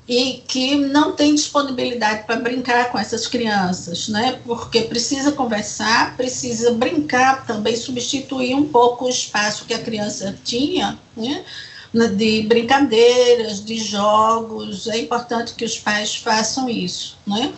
[0.08, 4.40] e que não tem disponibilidade para brincar com essas crianças, né?
[4.46, 11.00] Porque precisa conversar, precisa brincar também, substituir um pouco o espaço que a criança tinha,
[11.18, 11.44] né?
[12.16, 17.54] De brincadeiras, de jogos, é importante que os pais façam isso, né?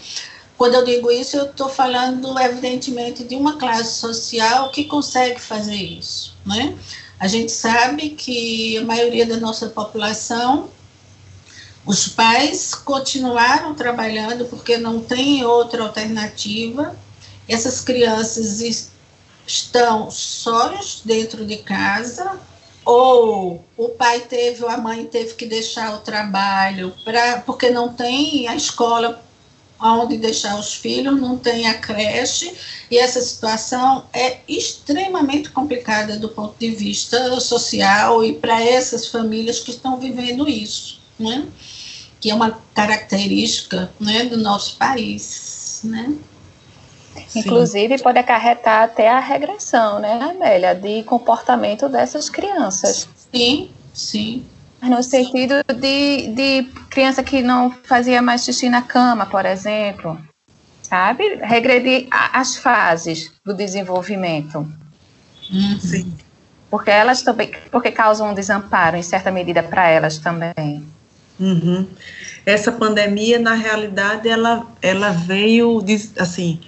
[0.57, 5.75] Quando eu digo isso, eu estou falando, evidentemente, de uma classe social que consegue fazer
[5.75, 6.75] isso, né?
[7.19, 10.69] A gente sabe que a maioria da nossa população
[11.85, 16.95] os pais continuaram trabalhando porque não tem outra alternativa.
[17.47, 18.89] Essas crianças
[19.47, 22.37] estão sós dentro de casa,
[22.83, 27.93] ou o pai teve ou a mãe teve que deixar o trabalho pra, porque não
[27.93, 29.23] tem a escola
[29.79, 32.53] onde deixar os filhos, não tem a creche,
[32.89, 39.59] e essa situação é extremamente complicada do ponto de vista social e para essas famílias
[39.59, 40.97] que estão vivendo isso.
[41.19, 41.47] Né?
[42.19, 46.15] que é uma característica né, do nosso país, né?
[47.35, 53.07] Inclusive, pode acarretar até a regressão, né, Amélia, de comportamento dessas crianças.
[53.33, 54.45] Sim, sim.
[54.81, 60.19] No sentido de, de criança que não fazia mais xixi na cama, por exemplo,
[60.83, 61.35] sabe?
[61.41, 64.71] Regredir as fases do desenvolvimento.
[65.79, 66.13] Sim.
[66.69, 70.85] Porque elas também, porque causam um desamparo, em certa medida, para elas também.
[71.39, 71.87] Uhum.
[72.45, 75.83] Essa pandemia, na realidade, ela, ela veio,
[76.17, 76.59] assim,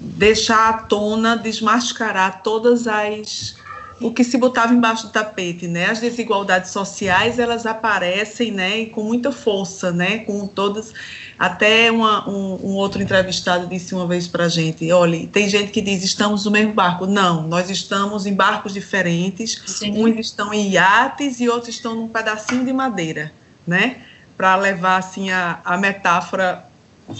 [0.00, 3.56] deixar à tona, desmascarar todas as
[4.00, 5.86] o que se botava embaixo do tapete, né?
[5.86, 8.80] As desigualdades sociais elas aparecem, né?
[8.80, 10.18] E com muita força, né?
[10.18, 10.92] Com todas,
[11.38, 15.80] até uma, um, um, outro entrevistado disse uma vez para gente, olha, tem gente que
[15.80, 20.04] diz estamos no mesmo barco, não, nós estamos em barcos diferentes, Sim.
[20.04, 23.32] uns estão em iates e outros estão num pedacinho de madeira
[23.68, 23.98] né?
[24.36, 26.64] Para levar assim a, a metáfora.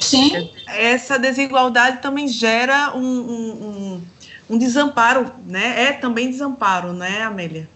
[0.01, 0.51] Sim.
[0.67, 4.03] Essa desigualdade também gera um, um, um,
[4.49, 5.85] um desamparo, né?
[5.85, 7.69] É também desamparo, né, Amélia?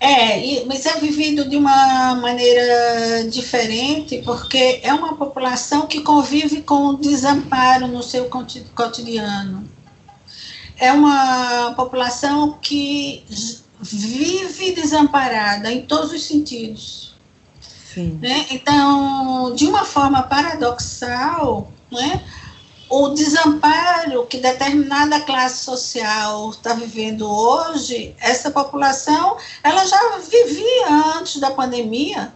[0.00, 6.62] É, e, mas é vivido de uma maneira diferente, porque é uma população que convive
[6.62, 8.30] com o desamparo no seu
[8.74, 9.68] cotidiano.
[10.76, 13.24] É uma população que
[13.80, 17.08] vive desamparada em todos os sentidos.
[17.96, 18.46] Né?
[18.50, 22.22] Então, de uma forma paradoxal, né,
[22.88, 23.87] o desamparo
[24.28, 32.32] que determinada classe social está vivendo hoje, essa população, ela já vivia antes da pandemia,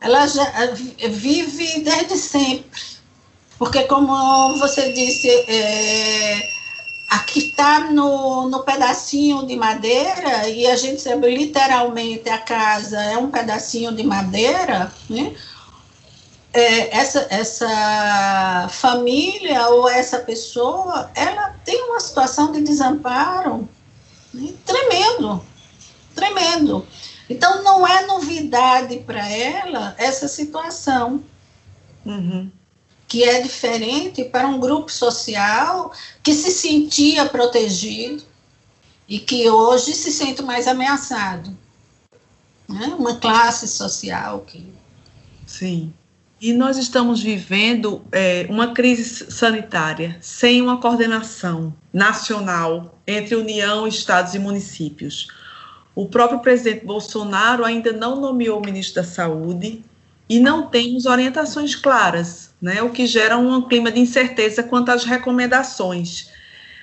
[0.00, 2.98] ela já eh, vive desde sempre.
[3.58, 6.48] Porque, como você disse, é,
[7.10, 13.18] aqui está no, no pedacinho de madeira, e a gente sabe literalmente a casa é
[13.18, 15.34] um pedacinho de madeira, né?
[16.52, 23.68] É, essa, essa família ou essa pessoa, ela tem uma situação de desamparo
[24.32, 24.54] né?
[24.64, 25.44] tremendo,
[26.14, 26.86] tremendo.
[27.28, 31.22] Então, não é novidade para ela essa situação.
[32.06, 32.50] Uhum
[33.08, 35.90] que é diferente para um grupo social
[36.22, 38.22] que se sentia protegido
[39.08, 41.56] e que hoje se sente mais ameaçado.
[42.68, 42.94] Né?
[42.98, 44.70] Uma classe social que.
[45.46, 45.94] Sim.
[46.40, 54.34] E nós estamos vivendo é, uma crise sanitária sem uma coordenação nacional entre União, estados
[54.34, 55.26] e municípios.
[55.96, 59.82] O próprio presidente Bolsonaro ainda não nomeou o ministro da Saúde
[60.28, 65.02] e não temos orientações claras, né, o que gera um clima de incerteza quanto às
[65.02, 66.30] recomendações.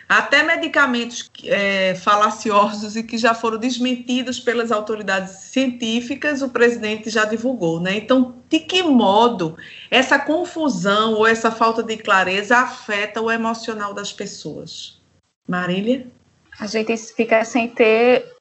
[0.08, 7.26] Até medicamentos é, falaciosos e que já foram desmentidos pelas autoridades científicas, o presidente já
[7.26, 7.80] divulgou.
[7.80, 7.96] Né?
[7.98, 9.58] Então, de que modo
[9.90, 15.02] essa confusão ou essa falta de clareza afeta o emocional das pessoas?
[15.48, 16.08] Marília?
[16.60, 18.35] A gente fica sem ter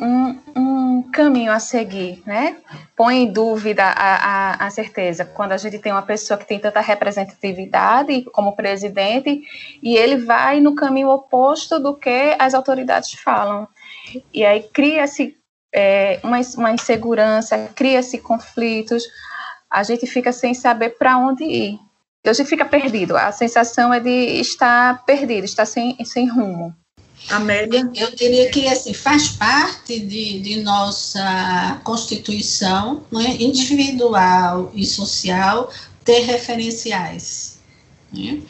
[0.00, 2.56] um, um, caminho a seguir, né?
[2.96, 6.58] Põe em dúvida a, a, a, certeza quando a gente tem uma pessoa que tem
[6.58, 9.42] tanta representatividade como presidente
[9.82, 13.66] e ele vai no caminho oposto do que as autoridades falam.
[14.32, 15.36] E aí cria-se
[15.74, 19.04] é, uma, uma insegurança, cria-se conflitos.
[19.70, 21.78] a gente fica sem saber para onde ir.
[22.24, 23.16] A gente fica perdido.
[23.16, 26.74] A sensação é de estar perdido, estar sem, sem rumo.
[27.30, 27.90] Amélia?
[27.94, 35.70] Eu diria que assim, faz parte de, de nossa constituição né, individual e social
[36.04, 37.58] ter referenciais.
[38.12, 38.40] Né?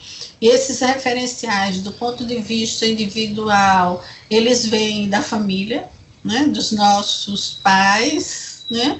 [0.40, 5.88] E esses referenciais, do ponto de vista individual, eles vêm da família,
[6.24, 8.98] né, dos nossos pais, né,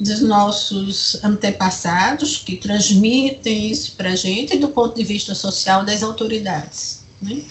[0.00, 5.84] dos nossos antepassados, que transmitem isso para a gente, e do ponto de vista social,
[5.84, 7.00] das autoridades.
[7.20, 7.42] Né?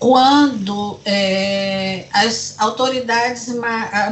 [0.00, 3.54] Quando é, as autoridades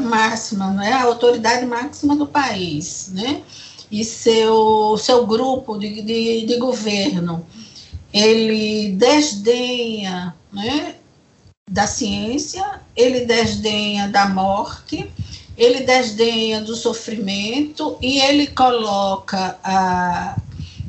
[0.02, 3.42] máximas, né, a autoridade máxima do país, né,
[3.90, 7.44] e seu, seu grupo de, de, de governo,
[8.12, 10.96] ele desdenha né,
[11.70, 15.10] da ciência, ele desdenha da morte,
[15.56, 20.36] ele desdenha do sofrimento e ele coloca a,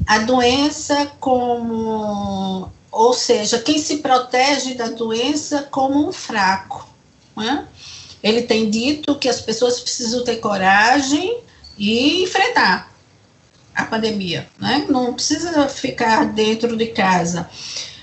[0.06, 6.88] a doença como, ou seja, quem se protege da doença como um fraco.
[7.36, 7.68] Né?
[8.22, 11.42] Ele tem dito que as pessoas precisam ter coragem
[11.78, 12.92] e enfrentar
[13.74, 14.86] a pandemia, né?
[14.90, 17.50] Não precisa ficar dentro de casa.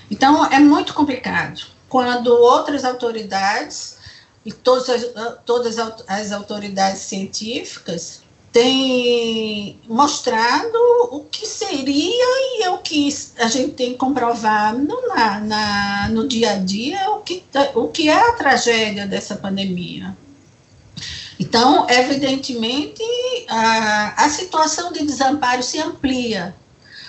[0.09, 3.97] Então é muito complicado quando outras autoridades
[4.43, 5.77] e todas as, todas
[6.07, 8.21] as autoridades científicas
[8.51, 10.77] têm mostrado
[11.11, 12.36] o que seria
[12.67, 13.09] é o que
[13.39, 17.43] a gente tem comprovado na, na, no dia a dia, o que,
[17.73, 20.15] o que é a tragédia dessa pandemia.
[21.39, 23.03] Então, evidentemente,
[23.47, 26.55] a, a situação de desamparo se amplia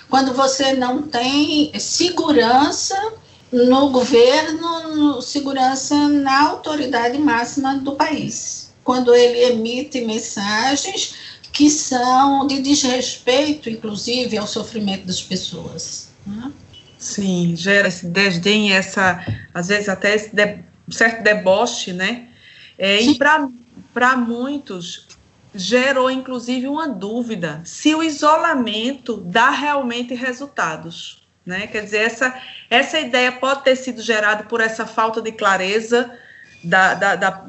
[0.08, 2.96] quando você não tem segurança
[3.50, 11.14] no governo, segurança na autoridade máxima do país, quando ele emite mensagens
[11.52, 16.10] que são de desrespeito, inclusive, ao sofrimento das pessoas.
[16.26, 16.52] Né?
[16.98, 19.24] Sim, gera esse desdém, essa,
[19.54, 20.58] às vezes até esse de,
[20.90, 22.28] certo deboche, né?
[22.76, 25.06] É, e para muitos
[25.54, 31.26] gerou inclusive uma dúvida se o isolamento dá realmente resultados.
[31.44, 31.66] Né?
[31.66, 32.38] Quer dizer, essa,
[32.68, 36.12] essa ideia pode ter sido gerada por essa falta de clareza,
[36.62, 37.44] da, da, da,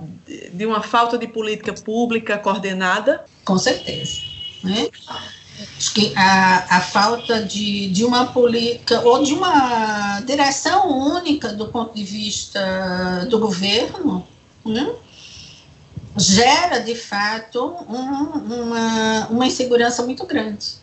[0.53, 3.25] de uma falta de política pública coordenada?
[3.43, 4.21] Com certeza.
[4.63, 4.89] Né?
[5.77, 11.67] Acho que a, a falta de, de uma política ou de uma direção única do
[11.67, 14.25] ponto de vista do governo
[14.65, 14.89] né?
[16.17, 20.79] gera, de fato, um, uma, uma insegurança muito grande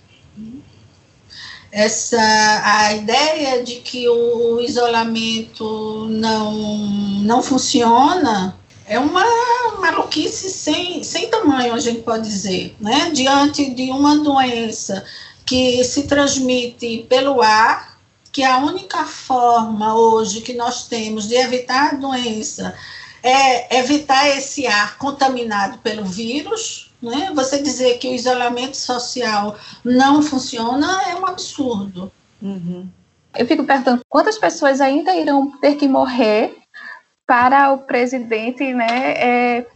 [1.70, 2.20] essa
[2.64, 6.54] a ideia de que o isolamento não,
[7.22, 8.56] não funciona
[8.86, 9.24] é uma
[9.80, 13.10] maluquice sem, sem tamanho, a gente pode dizer, né?
[13.12, 15.04] Diante de uma doença
[15.44, 17.98] que se transmite pelo ar,
[18.32, 22.74] que a única forma hoje que nós temos de evitar a doença
[23.22, 27.30] é evitar esse ar contaminado pelo vírus, né?
[27.34, 32.11] Você dizer que o isolamento social não funciona é um absurdo.
[32.40, 32.88] Uhum.
[33.36, 36.57] Eu fico perguntando quantas pessoas ainda irão ter que morrer
[37.26, 39.66] para o presidente né, é,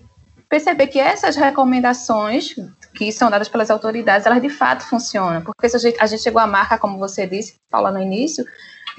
[0.48, 2.54] perceber que essas recomendações
[2.94, 5.42] que são dadas pelas autoridades, elas de fato funcionam.
[5.42, 8.44] Porque a gente, a gente chegou à marca, como você disse, Paula, no início,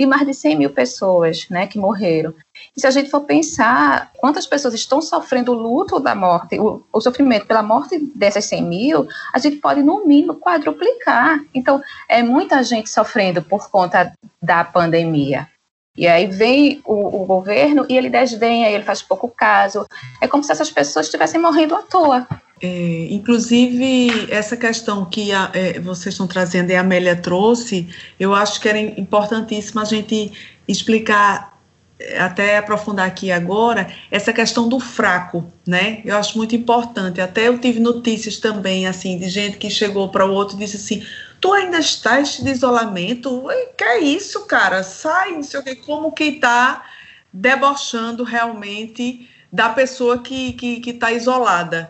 [0.01, 2.33] de mais de 100 mil pessoas né, que morreram.
[2.75, 6.83] E se a gente for pensar quantas pessoas estão sofrendo o luto da morte, o,
[6.91, 11.39] o sofrimento pela morte dessas 100 mil, a gente pode, no mínimo, quadruplicar.
[11.53, 15.47] Então, é muita gente sofrendo por conta da pandemia.
[15.95, 19.85] E aí vem o, o, governo e ele desdenha, ele faz pouco caso.
[20.19, 22.27] É como se essas pessoas estivessem morrendo à toa.
[22.61, 27.89] É, inclusive, essa questão que a, é, vocês estão trazendo e a Amélia trouxe,
[28.19, 30.31] eu acho que era importantíssimo a gente
[30.67, 31.59] explicar,
[32.19, 36.01] até aprofundar aqui agora, essa questão do fraco, né?
[36.05, 37.19] Eu acho muito importante.
[37.19, 40.77] Até eu tive notícias também, assim, de gente que chegou para o outro e disse
[40.77, 41.03] assim:
[41.39, 43.43] tu ainda estás de isolamento?
[43.75, 44.83] Que é isso, cara?
[44.83, 46.85] Sai, não sei o que, como que está
[47.33, 51.89] debochando realmente da pessoa que está que, que tá isolada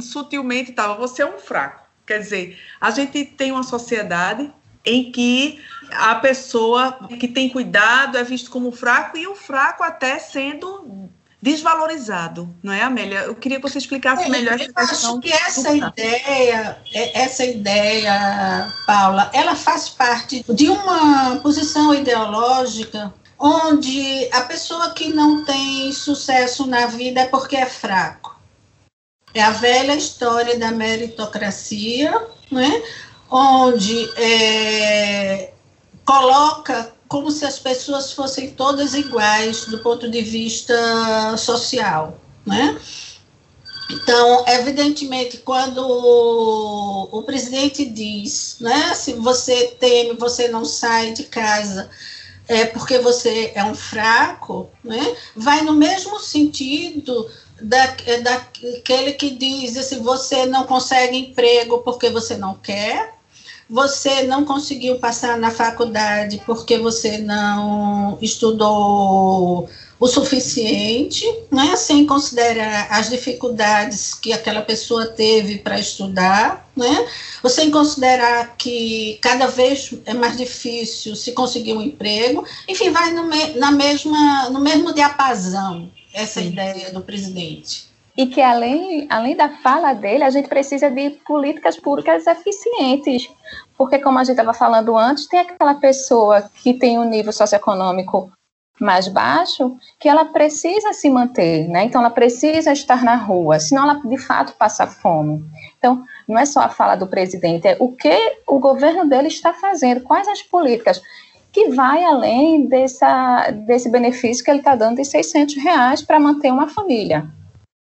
[0.00, 1.84] sutilmente estava, você é um fraco.
[2.06, 4.52] Quer dizer, a gente tem uma sociedade
[4.84, 5.60] em que
[5.90, 11.08] a pessoa que tem cuidado é visto como fraco e o fraco até sendo
[11.42, 13.20] desvalorizado, não é, Amélia?
[13.20, 15.10] Eu queria que você explicasse é, melhor essa questão.
[15.12, 23.12] Acho que essa ideia, é, essa ideia, Paula, ela faz parte de uma posição ideológica
[23.38, 28.29] onde a pessoa que não tem sucesso na vida é porque é fraco.
[29.32, 32.82] É a velha história da meritocracia, né?
[33.30, 35.52] onde é,
[36.04, 42.78] coloca como se as pessoas fossem todas iguais do ponto de vista social, né?
[43.90, 51.24] Então, evidentemente, quando o, o, presidente diz, né, se você teme, você não sai de
[51.24, 51.90] casa,
[52.46, 57.28] é porque você é um fraco, né, vai no mesmo sentido
[57.60, 57.86] da,
[58.22, 63.14] daquele que diz, se você não consegue emprego porque você não quer,
[63.68, 69.68] você não conseguiu passar na faculdade porque você não estudou
[70.00, 77.06] o suficiente, né, sem considerar as dificuldades que aquela pessoa teve para estudar, né,
[77.42, 83.12] ou sem considerar que cada vez é mais difícil se conseguir um emprego, enfim, vai
[83.12, 86.48] no, me, na mesma, no mesmo diapasão essa Sim.
[86.48, 91.78] ideia do presidente e que além, além da fala dele, a gente precisa de políticas
[91.78, 93.30] públicas eficientes,
[93.78, 98.30] porque como a gente estava falando antes, tem aquela pessoa que tem um nível socioeconômico
[98.78, 101.84] mais baixo, que ela precisa se manter, né?
[101.84, 105.44] Então ela precisa estar na rua, senão ela de fato passa fome.
[105.78, 109.52] Então, não é só a fala do presidente, é o que o governo dele está
[109.52, 111.00] fazendo, quais as políticas
[111.52, 116.52] que vai além dessa, desse benefício que ele está dando de 600 reais para manter
[116.52, 117.28] uma família.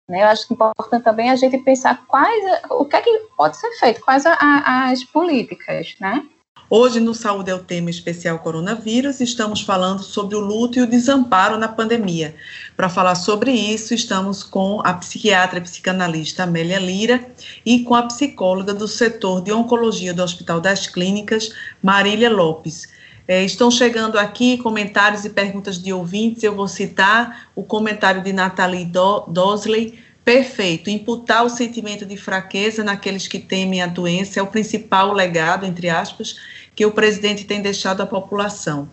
[0.09, 0.23] Né?
[0.23, 3.57] Eu acho que é importante também a gente pensar quais, o que é que pode
[3.57, 6.25] ser feito, quais a, a, as políticas, né?
[6.71, 10.87] Hoje, no Saúde é o tema especial coronavírus, estamos falando sobre o luto e o
[10.87, 12.35] desamparo na pandemia.
[12.77, 17.27] Para falar sobre isso, estamos com a psiquiatra e psicanalista Amélia Lira
[17.65, 22.98] e com a psicóloga do setor de oncologia do Hospital das Clínicas, Marília Lopes.
[23.29, 26.43] É, estão chegando aqui comentários e perguntas de ouvintes.
[26.43, 30.89] Eu vou citar o comentário de Nathalie Do Dosley Perfeito.
[30.89, 35.91] Imputar o sentimento de fraqueza naqueles que temem a doença é o principal legado, entre
[35.91, 36.37] aspas,
[36.75, 38.89] que o presidente tem deixado à população.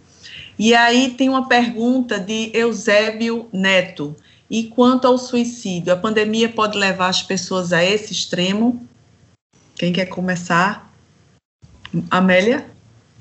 [0.60, 4.18] E aí tem uma pergunta de Eusébio Neto.
[4.50, 8.86] E quanto ao suicídio, a pandemia pode levar as pessoas a esse extremo?
[9.76, 10.94] Quem quer começar?
[12.12, 12.75] Amélia?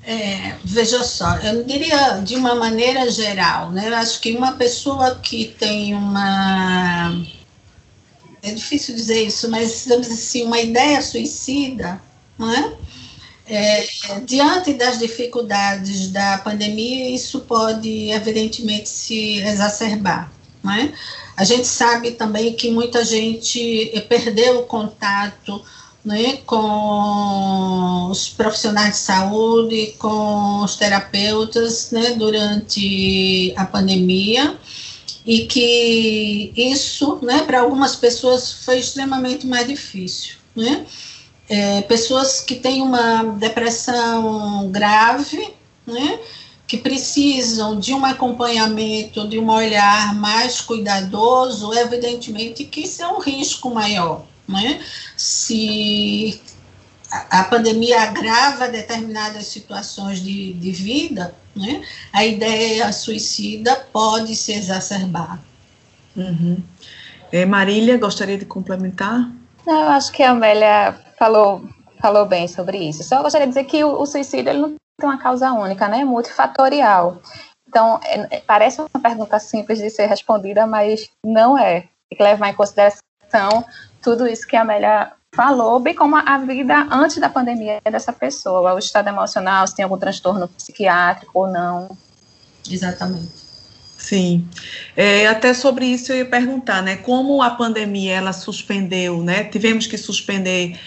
[0.07, 3.89] É, veja só, eu diria de uma maneira geral, né?
[3.89, 7.11] Eu acho que uma pessoa que tem uma
[8.43, 11.99] é difícil dizer isso, mas digamos assim, uma ideia suicida,
[12.37, 12.73] não é?
[13.47, 13.87] É,
[14.23, 20.31] diante das dificuldades da pandemia, isso pode, evidentemente, se exacerbar.
[20.63, 20.93] Não é?
[21.35, 25.63] A gente sabe também que muita gente perdeu o contato
[26.05, 34.55] né, com os profissionais de saúde, com os terapeutas né, durante a pandemia
[35.25, 40.85] e que isso, né, para algumas pessoas foi extremamente mais difícil, né?
[41.49, 45.53] É, pessoas que têm uma depressão grave,
[45.85, 46.19] né,
[46.67, 53.19] que precisam de um acompanhamento, de um olhar mais cuidadoso, evidentemente que isso é um
[53.19, 54.83] risco maior, né?
[55.15, 56.41] Se
[57.29, 65.39] a pandemia agrava determinadas situações de, de vida, né, a ideia suicida pode se exacerbar.
[66.15, 66.61] Uhum.
[67.31, 69.31] É, Marília, gostaria de complementar?
[69.65, 71.67] Não, eu acho que a Amélia falou,
[71.99, 73.03] falou bem sobre isso.
[73.03, 76.01] Só gostaria de dizer que o, o suicídio ele não tem uma causa única, né?
[76.01, 77.21] É multifatorial.
[77.67, 81.81] Então, é, parece uma pergunta simples de ser respondida, mas não é.
[82.09, 83.65] Tem que levar em consideração
[84.05, 88.75] tudo isso que a Amélia falou, bem como a vida antes da pandemia dessa pessoa,
[88.75, 91.97] o estado emocional, se tem algum transtorno psiquiátrico ou não.
[92.69, 93.31] Exatamente.
[93.97, 94.47] Sim,
[94.95, 96.97] é, até sobre isso eu ia perguntar, né?
[96.97, 99.45] Como a pandemia ela suspendeu, né?
[99.45, 100.79] Tivemos que suspender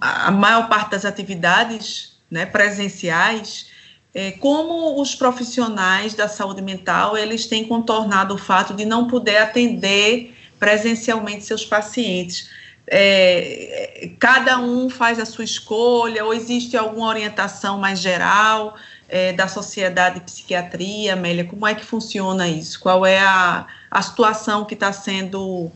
[0.00, 2.44] a maior parte das atividades, né?
[2.44, 3.66] Presenciais.
[4.12, 9.36] É, como os profissionais da saúde mental eles têm contornado o fato de não poder
[9.36, 12.48] atender presencialmente seus pacientes?
[12.90, 18.76] é, cada um faz a sua escolha, ou existe alguma orientação mais geral
[19.08, 21.44] é, da sociedade de psiquiatria, Amélia?
[21.44, 22.80] Como é que funciona isso?
[22.80, 25.70] Qual é a, a situação que está sendo,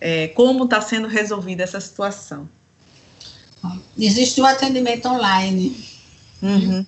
[0.00, 2.48] é, como está sendo resolvida essa situação?
[3.98, 5.76] Existe o atendimento online,
[6.42, 6.86] uhum.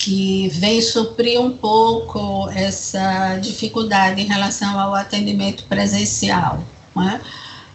[0.00, 6.64] Que vem suprir um pouco essa dificuldade em relação ao atendimento presencial.
[6.96, 7.20] Não é?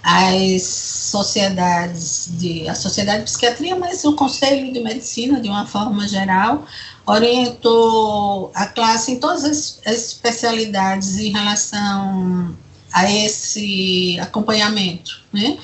[0.08, 6.08] as sociedades de a sociedade de psiquiatria, mas o Conselho de Medicina de uma forma
[6.08, 6.64] geral
[7.08, 12.56] orientou a classe em todas as, especialidades em relação
[12.94, 15.58] a esse acompanhamento, né?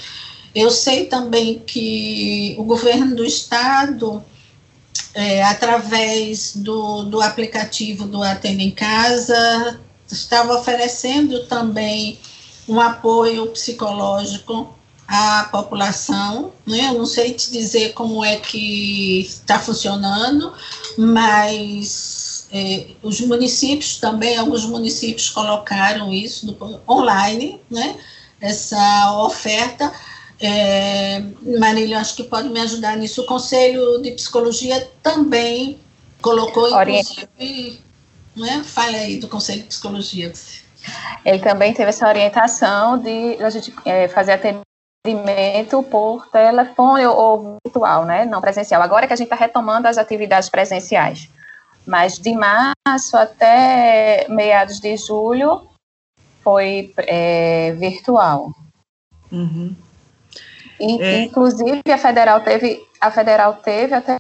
[0.55, 4.24] Eu sei também que o governo do estado,
[5.14, 9.80] é, através do, do aplicativo do Atenda em Casa,
[10.10, 12.20] estava oferecendo também
[12.68, 14.74] um apoio psicológico
[15.08, 16.54] à população.
[16.66, 16.88] Né?
[16.88, 20.54] Eu não sei te dizer como é que está funcionando,
[20.98, 27.96] mas é, os municípios também, alguns municípios colocaram isso do, online, né?
[28.39, 29.92] essa oferta.
[30.42, 31.22] É,
[31.60, 33.22] Marília, acho que pode me ajudar nisso.
[33.22, 35.80] O Conselho de Psicologia também
[36.20, 37.80] colocou, inclusive,
[38.36, 38.64] né?
[38.64, 40.34] Fale aí do Conselho de Psicologia.
[41.24, 48.06] Ele também teve essa orientação de a gente é, fazer atendimento por telefone ou virtual,
[48.06, 48.26] né?
[48.26, 48.82] Não presencial.
[48.82, 51.30] Agora que a gente está retomando as atividades presenciais.
[51.86, 55.68] Mas de março até meados de julho
[56.44, 58.52] foi é, virtual.
[59.32, 59.76] Uhum.
[60.82, 61.23] E, é.
[61.23, 64.19] Inclusive a federal teve a federal teve até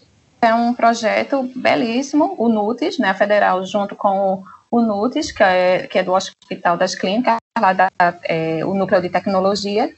[0.53, 5.99] um projeto belíssimo, o NUTES, né, a federal junto com o NUTES, que é, que
[5.99, 7.89] é do Hospital das Clínicas, lá da,
[8.23, 9.93] é, o Núcleo de Tecnologia,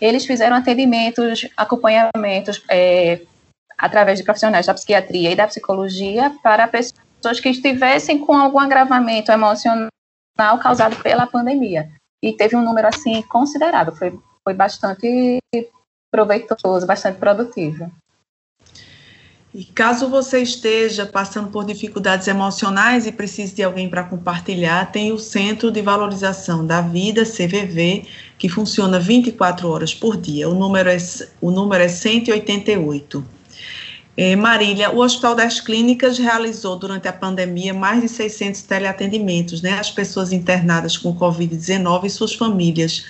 [0.00, 3.20] eles fizeram atendimentos, acompanhamentos é,
[3.78, 9.30] através de profissionais da psiquiatria e da psicologia para pessoas que estivessem com algum agravamento
[9.30, 9.90] emocional
[10.62, 11.88] causado pela pandemia.
[12.22, 15.38] E teve um número, assim, considerável, foi, foi bastante
[16.10, 17.90] proveitoso, bastante produtivo.
[19.58, 25.12] E caso você esteja passando por dificuldades emocionais e precise de alguém para compartilhar, tem
[25.12, 30.46] o Centro de Valorização da Vida, CVV, que funciona 24 horas por dia.
[30.46, 30.98] O número é,
[31.40, 33.24] o número é 188.
[34.14, 39.78] É, Marília, o Hospital das Clínicas realizou durante a pandemia mais de 600 teleatendimentos, né,
[39.78, 43.06] às pessoas internadas com Covid-19 e suas famílias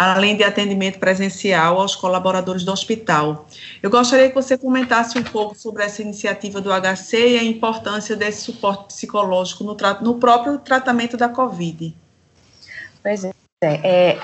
[0.00, 3.46] além de atendimento presencial aos colaboradores do hospital.
[3.82, 8.16] Eu gostaria que você comentasse um pouco sobre essa iniciativa do HC e a importância
[8.16, 11.94] desse suporte psicológico no, no próprio tratamento da Covid.
[13.02, 13.32] Pois é,
[13.62, 14.18] é, é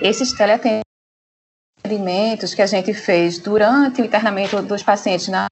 [0.00, 5.46] esses teleatendimentos que a gente fez durante o internamento dos pacientes na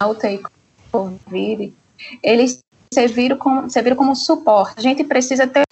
[0.00, 0.40] UTI
[0.92, 1.74] Covid,
[2.22, 2.60] eles
[2.94, 4.78] serviram como, serviram como suporte.
[4.78, 5.64] A gente precisa ter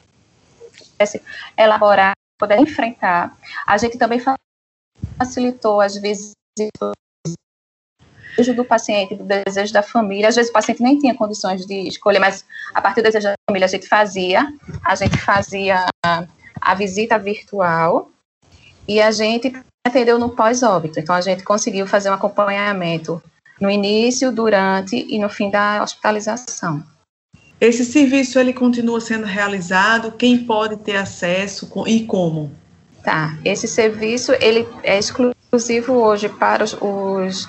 [1.56, 3.36] elaborar poder enfrentar.
[3.66, 4.20] A gente também
[5.18, 6.92] facilitou as visitas
[8.56, 10.28] do paciente, do desejo da família.
[10.28, 13.34] Às vezes o paciente nem tinha condições de escolher, mas a partir do desejo da
[13.48, 14.50] família a gente fazia,
[14.82, 18.10] a gente fazia a visita virtual
[18.88, 19.52] e a gente
[19.86, 20.98] atendeu no pós-óbito.
[20.98, 23.22] Então a gente conseguiu fazer um acompanhamento
[23.60, 26.82] no início, durante e no fim da hospitalização.
[27.60, 30.12] Esse serviço ele continua sendo realizado?
[30.12, 32.50] Quem pode ter acesso e como?
[33.04, 33.36] Tá.
[33.44, 37.48] Esse serviço ele é exclusivo hoje para os, os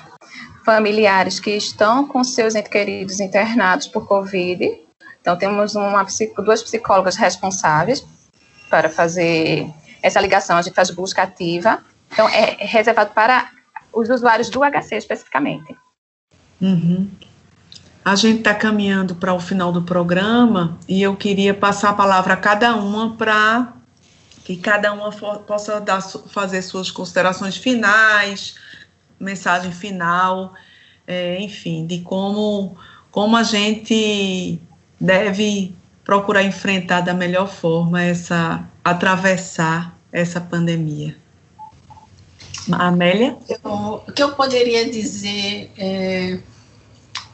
[0.66, 4.78] familiares que estão com seus entes queridos internados por Covid.
[5.20, 6.06] Então temos uma,
[6.44, 8.04] duas psicólogas responsáveis
[8.68, 9.66] para fazer
[10.02, 10.58] essa ligação.
[10.58, 11.82] A gente faz busca ativa.
[12.12, 13.50] Então é reservado para
[13.92, 15.74] os usuários do HC especificamente.
[16.60, 17.08] Uhum.
[18.04, 22.34] A gente está caminhando para o final do programa e eu queria passar a palavra
[22.34, 23.74] a cada uma para
[24.44, 28.56] que cada uma for, possa dar, fazer suas considerações finais,
[29.20, 30.52] mensagem final,
[31.06, 32.76] é, enfim, de como,
[33.10, 34.60] como a gente
[35.00, 35.72] deve
[36.04, 41.16] procurar enfrentar da melhor forma essa, atravessar essa pandemia.
[42.72, 43.36] Amélia?
[43.64, 46.40] O que eu poderia dizer é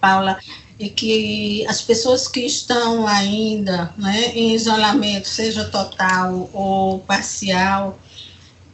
[0.01, 0.38] Paula,
[0.80, 7.99] é que as pessoas que estão ainda né, em isolamento, seja total ou parcial,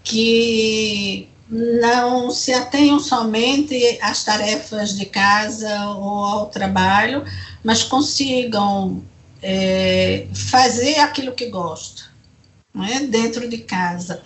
[0.03, 7.25] que não se atenham somente às tarefas de casa ou ao trabalho,
[7.63, 9.03] mas consigam
[9.43, 12.07] é, fazer aquilo que gostam,
[12.75, 14.23] né, dentro de casa.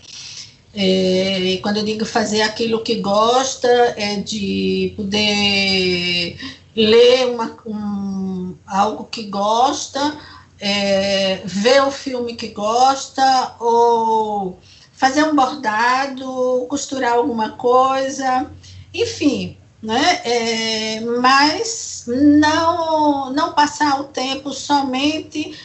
[0.75, 6.39] É, e quando eu digo fazer aquilo que gosta, é de poder
[6.75, 10.17] ler uma, um, algo que gosta,
[10.61, 14.59] é, ver o filme que gosta, ou
[14.93, 18.51] fazer um bordado, costurar alguma coisa,
[18.93, 20.21] enfim, né?
[20.25, 25.57] É, mas não, não passar o tempo somente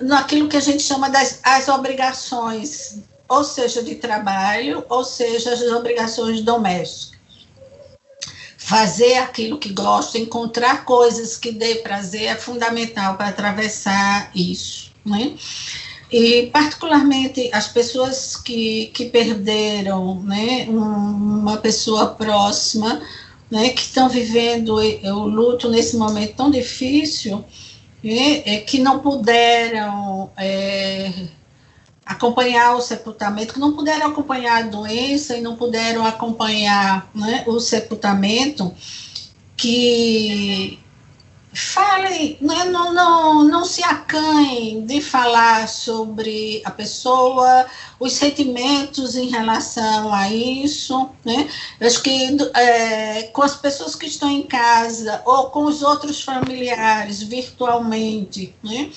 [0.00, 5.62] naquilo que a gente chama das as obrigações, ou seja, de trabalho, ou seja, as
[5.62, 7.09] obrigações domésticas
[8.70, 14.92] fazer aquilo que gosta, encontrar coisas que dê prazer é fundamental para atravessar isso.
[15.04, 15.34] Né?
[16.08, 23.02] E, particularmente, as pessoas que, que perderam né, uma pessoa próxima,
[23.50, 27.44] né, que estão vivendo o luto nesse momento tão difícil,
[28.04, 31.12] né, é, que não puderam é,
[32.04, 37.60] acompanhar o sepultamento, que não puderam acompanhar a doença e não puderam acompanhar né, o
[37.60, 38.74] sepultamento,
[39.56, 40.78] que
[41.52, 47.66] falem, né, não, não, não se acanhem de falar sobre a pessoa,
[47.98, 51.48] os sentimentos em relação a isso, né?
[51.80, 56.22] Eu acho que é, com as pessoas que estão em casa ou com os outros
[56.22, 58.90] familiares virtualmente, né?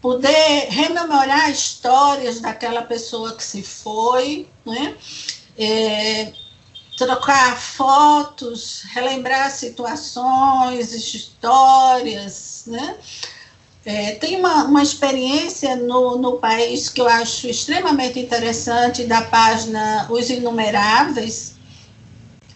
[0.00, 4.96] Poder rememorar histórias daquela pessoa que se foi, né?
[5.58, 6.32] É,
[6.96, 12.96] trocar fotos, relembrar situações, histórias, né?
[13.84, 20.06] É, tem uma, uma experiência no, no país que eu acho extremamente interessante, da página
[20.10, 21.54] Os Inumeráveis,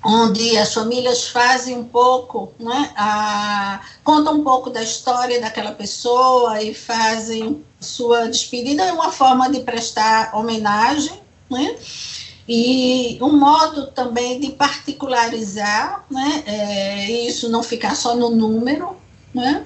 [0.04, 6.62] onde as famílias fazem um pouco, né, a, contam um pouco da história daquela pessoa
[6.62, 11.76] e fazem sua despedida, é uma forma de prestar homenagem, né?
[12.46, 18.96] E um modo também de particularizar, né, é, isso não ficar só no número,
[19.32, 19.64] né,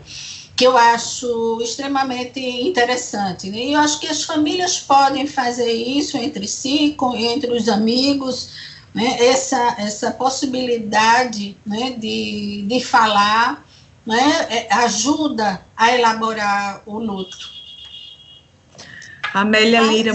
[0.54, 3.50] que eu acho extremamente interessante.
[3.50, 3.58] Né?
[3.58, 8.48] E eu acho que as famílias podem fazer isso entre si, com, entre os amigos,
[8.94, 13.64] né, essa, essa possibilidade né, de, de falar
[14.06, 17.58] né, é, ajuda a elaborar o luto.
[19.34, 20.12] Amélia Lira,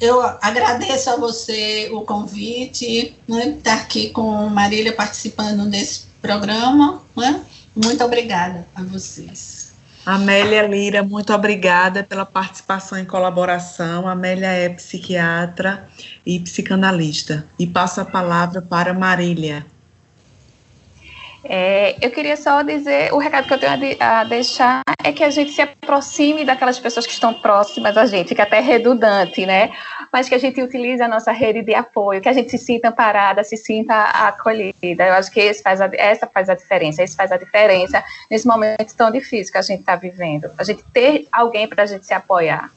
[0.00, 7.02] eu agradeço a você o convite, né, estar aqui com Marília participando desse programa.
[7.16, 7.42] Né?
[7.74, 9.57] Muito obrigada a vocês.
[10.08, 14.08] Amélia Lira, muito obrigada pela participação e colaboração.
[14.08, 15.86] Amélia é psiquiatra
[16.24, 17.46] e psicanalista.
[17.58, 19.66] E passo a palavra para Marília.
[21.44, 25.12] É, eu queria só dizer, o recado que eu tenho a, de, a, deixar é
[25.12, 28.62] que a gente se aproxime daquelas pessoas que estão próximas a gente, que até é
[28.62, 29.70] redundante, né?
[30.12, 32.90] Mas que a gente utilize a nossa rede de apoio, que a gente se sinta
[32.90, 35.06] parada, se sinta acolhida.
[35.06, 38.94] Eu acho que faz a, essa faz a diferença, esse faz a diferença nesse momento
[38.96, 40.50] tão difícil que a gente está vivendo.
[40.56, 42.70] A gente ter alguém para a gente se apoiar.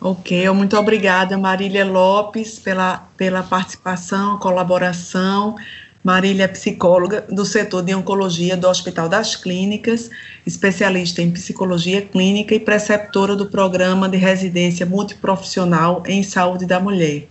[0.00, 5.54] Ok, muito obrigada, Marília Lopes, pela, pela participação, colaboração.
[6.02, 10.10] Marília é psicóloga do setor de oncologia do Hospital das Clínicas,
[10.44, 17.28] especialista em psicologia clínica e preceptora do programa de residência multiprofissional em saúde da mulher.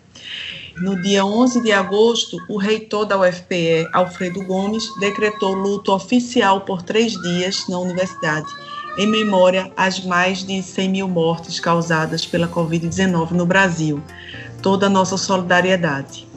[0.78, 6.82] No dia 11 de agosto, o reitor da UFPE, Alfredo Gomes, decretou luto oficial por
[6.82, 8.48] três dias na universidade,
[8.98, 14.02] em memória às mais de 100 mil mortes causadas pela Covid-19 no Brasil.
[14.62, 16.31] Toda a nossa solidariedade.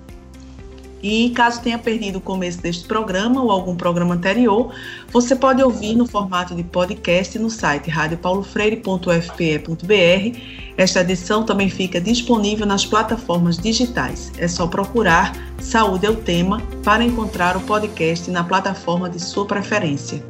[1.08, 4.74] E caso tenha perdido o começo deste programa ou algum programa anterior,
[5.12, 10.38] você pode ouvir no formato de podcast no site radiopaulofreire.fpe.br.
[10.76, 14.32] Esta edição também fica disponível nas plataformas digitais.
[14.36, 19.46] É só procurar Saúde é o Tema para encontrar o podcast na plataforma de sua
[19.46, 20.20] preferência.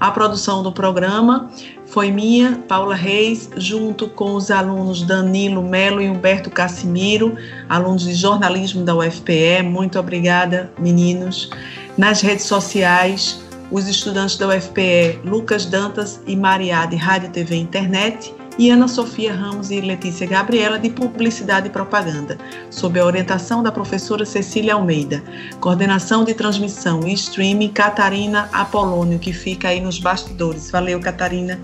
[0.00, 1.50] A produção do programa
[1.94, 7.36] foi minha, Paula Reis, junto com os alunos Danilo Melo e Humberto Cassimiro,
[7.68, 9.62] alunos de jornalismo da UFPE.
[9.62, 11.50] Muito obrigada, meninos.
[11.96, 13.40] Nas redes sociais,
[13.70, 19.34] os estudantes da UFPE, Lucas Dantas e Maria de Rádio TV Internet e Ana Sofia
[19.34, 22.38] Ramos e Letícia Gabriela de Publicidade e Propaganda,
[22.70, 25.22] sob a orientação da professora Cecília Almeida.
[25.60, 30.70] Coordenação de transmissão e streaming Catarina Apolônio, que fica aí nos bastidores.
[30.70, 31.60] Valeu, Catarina.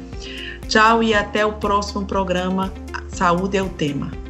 [0.68, 2.72] Tchau e até o próximo programa
[3.08, 4.29] Saúde é o Tema.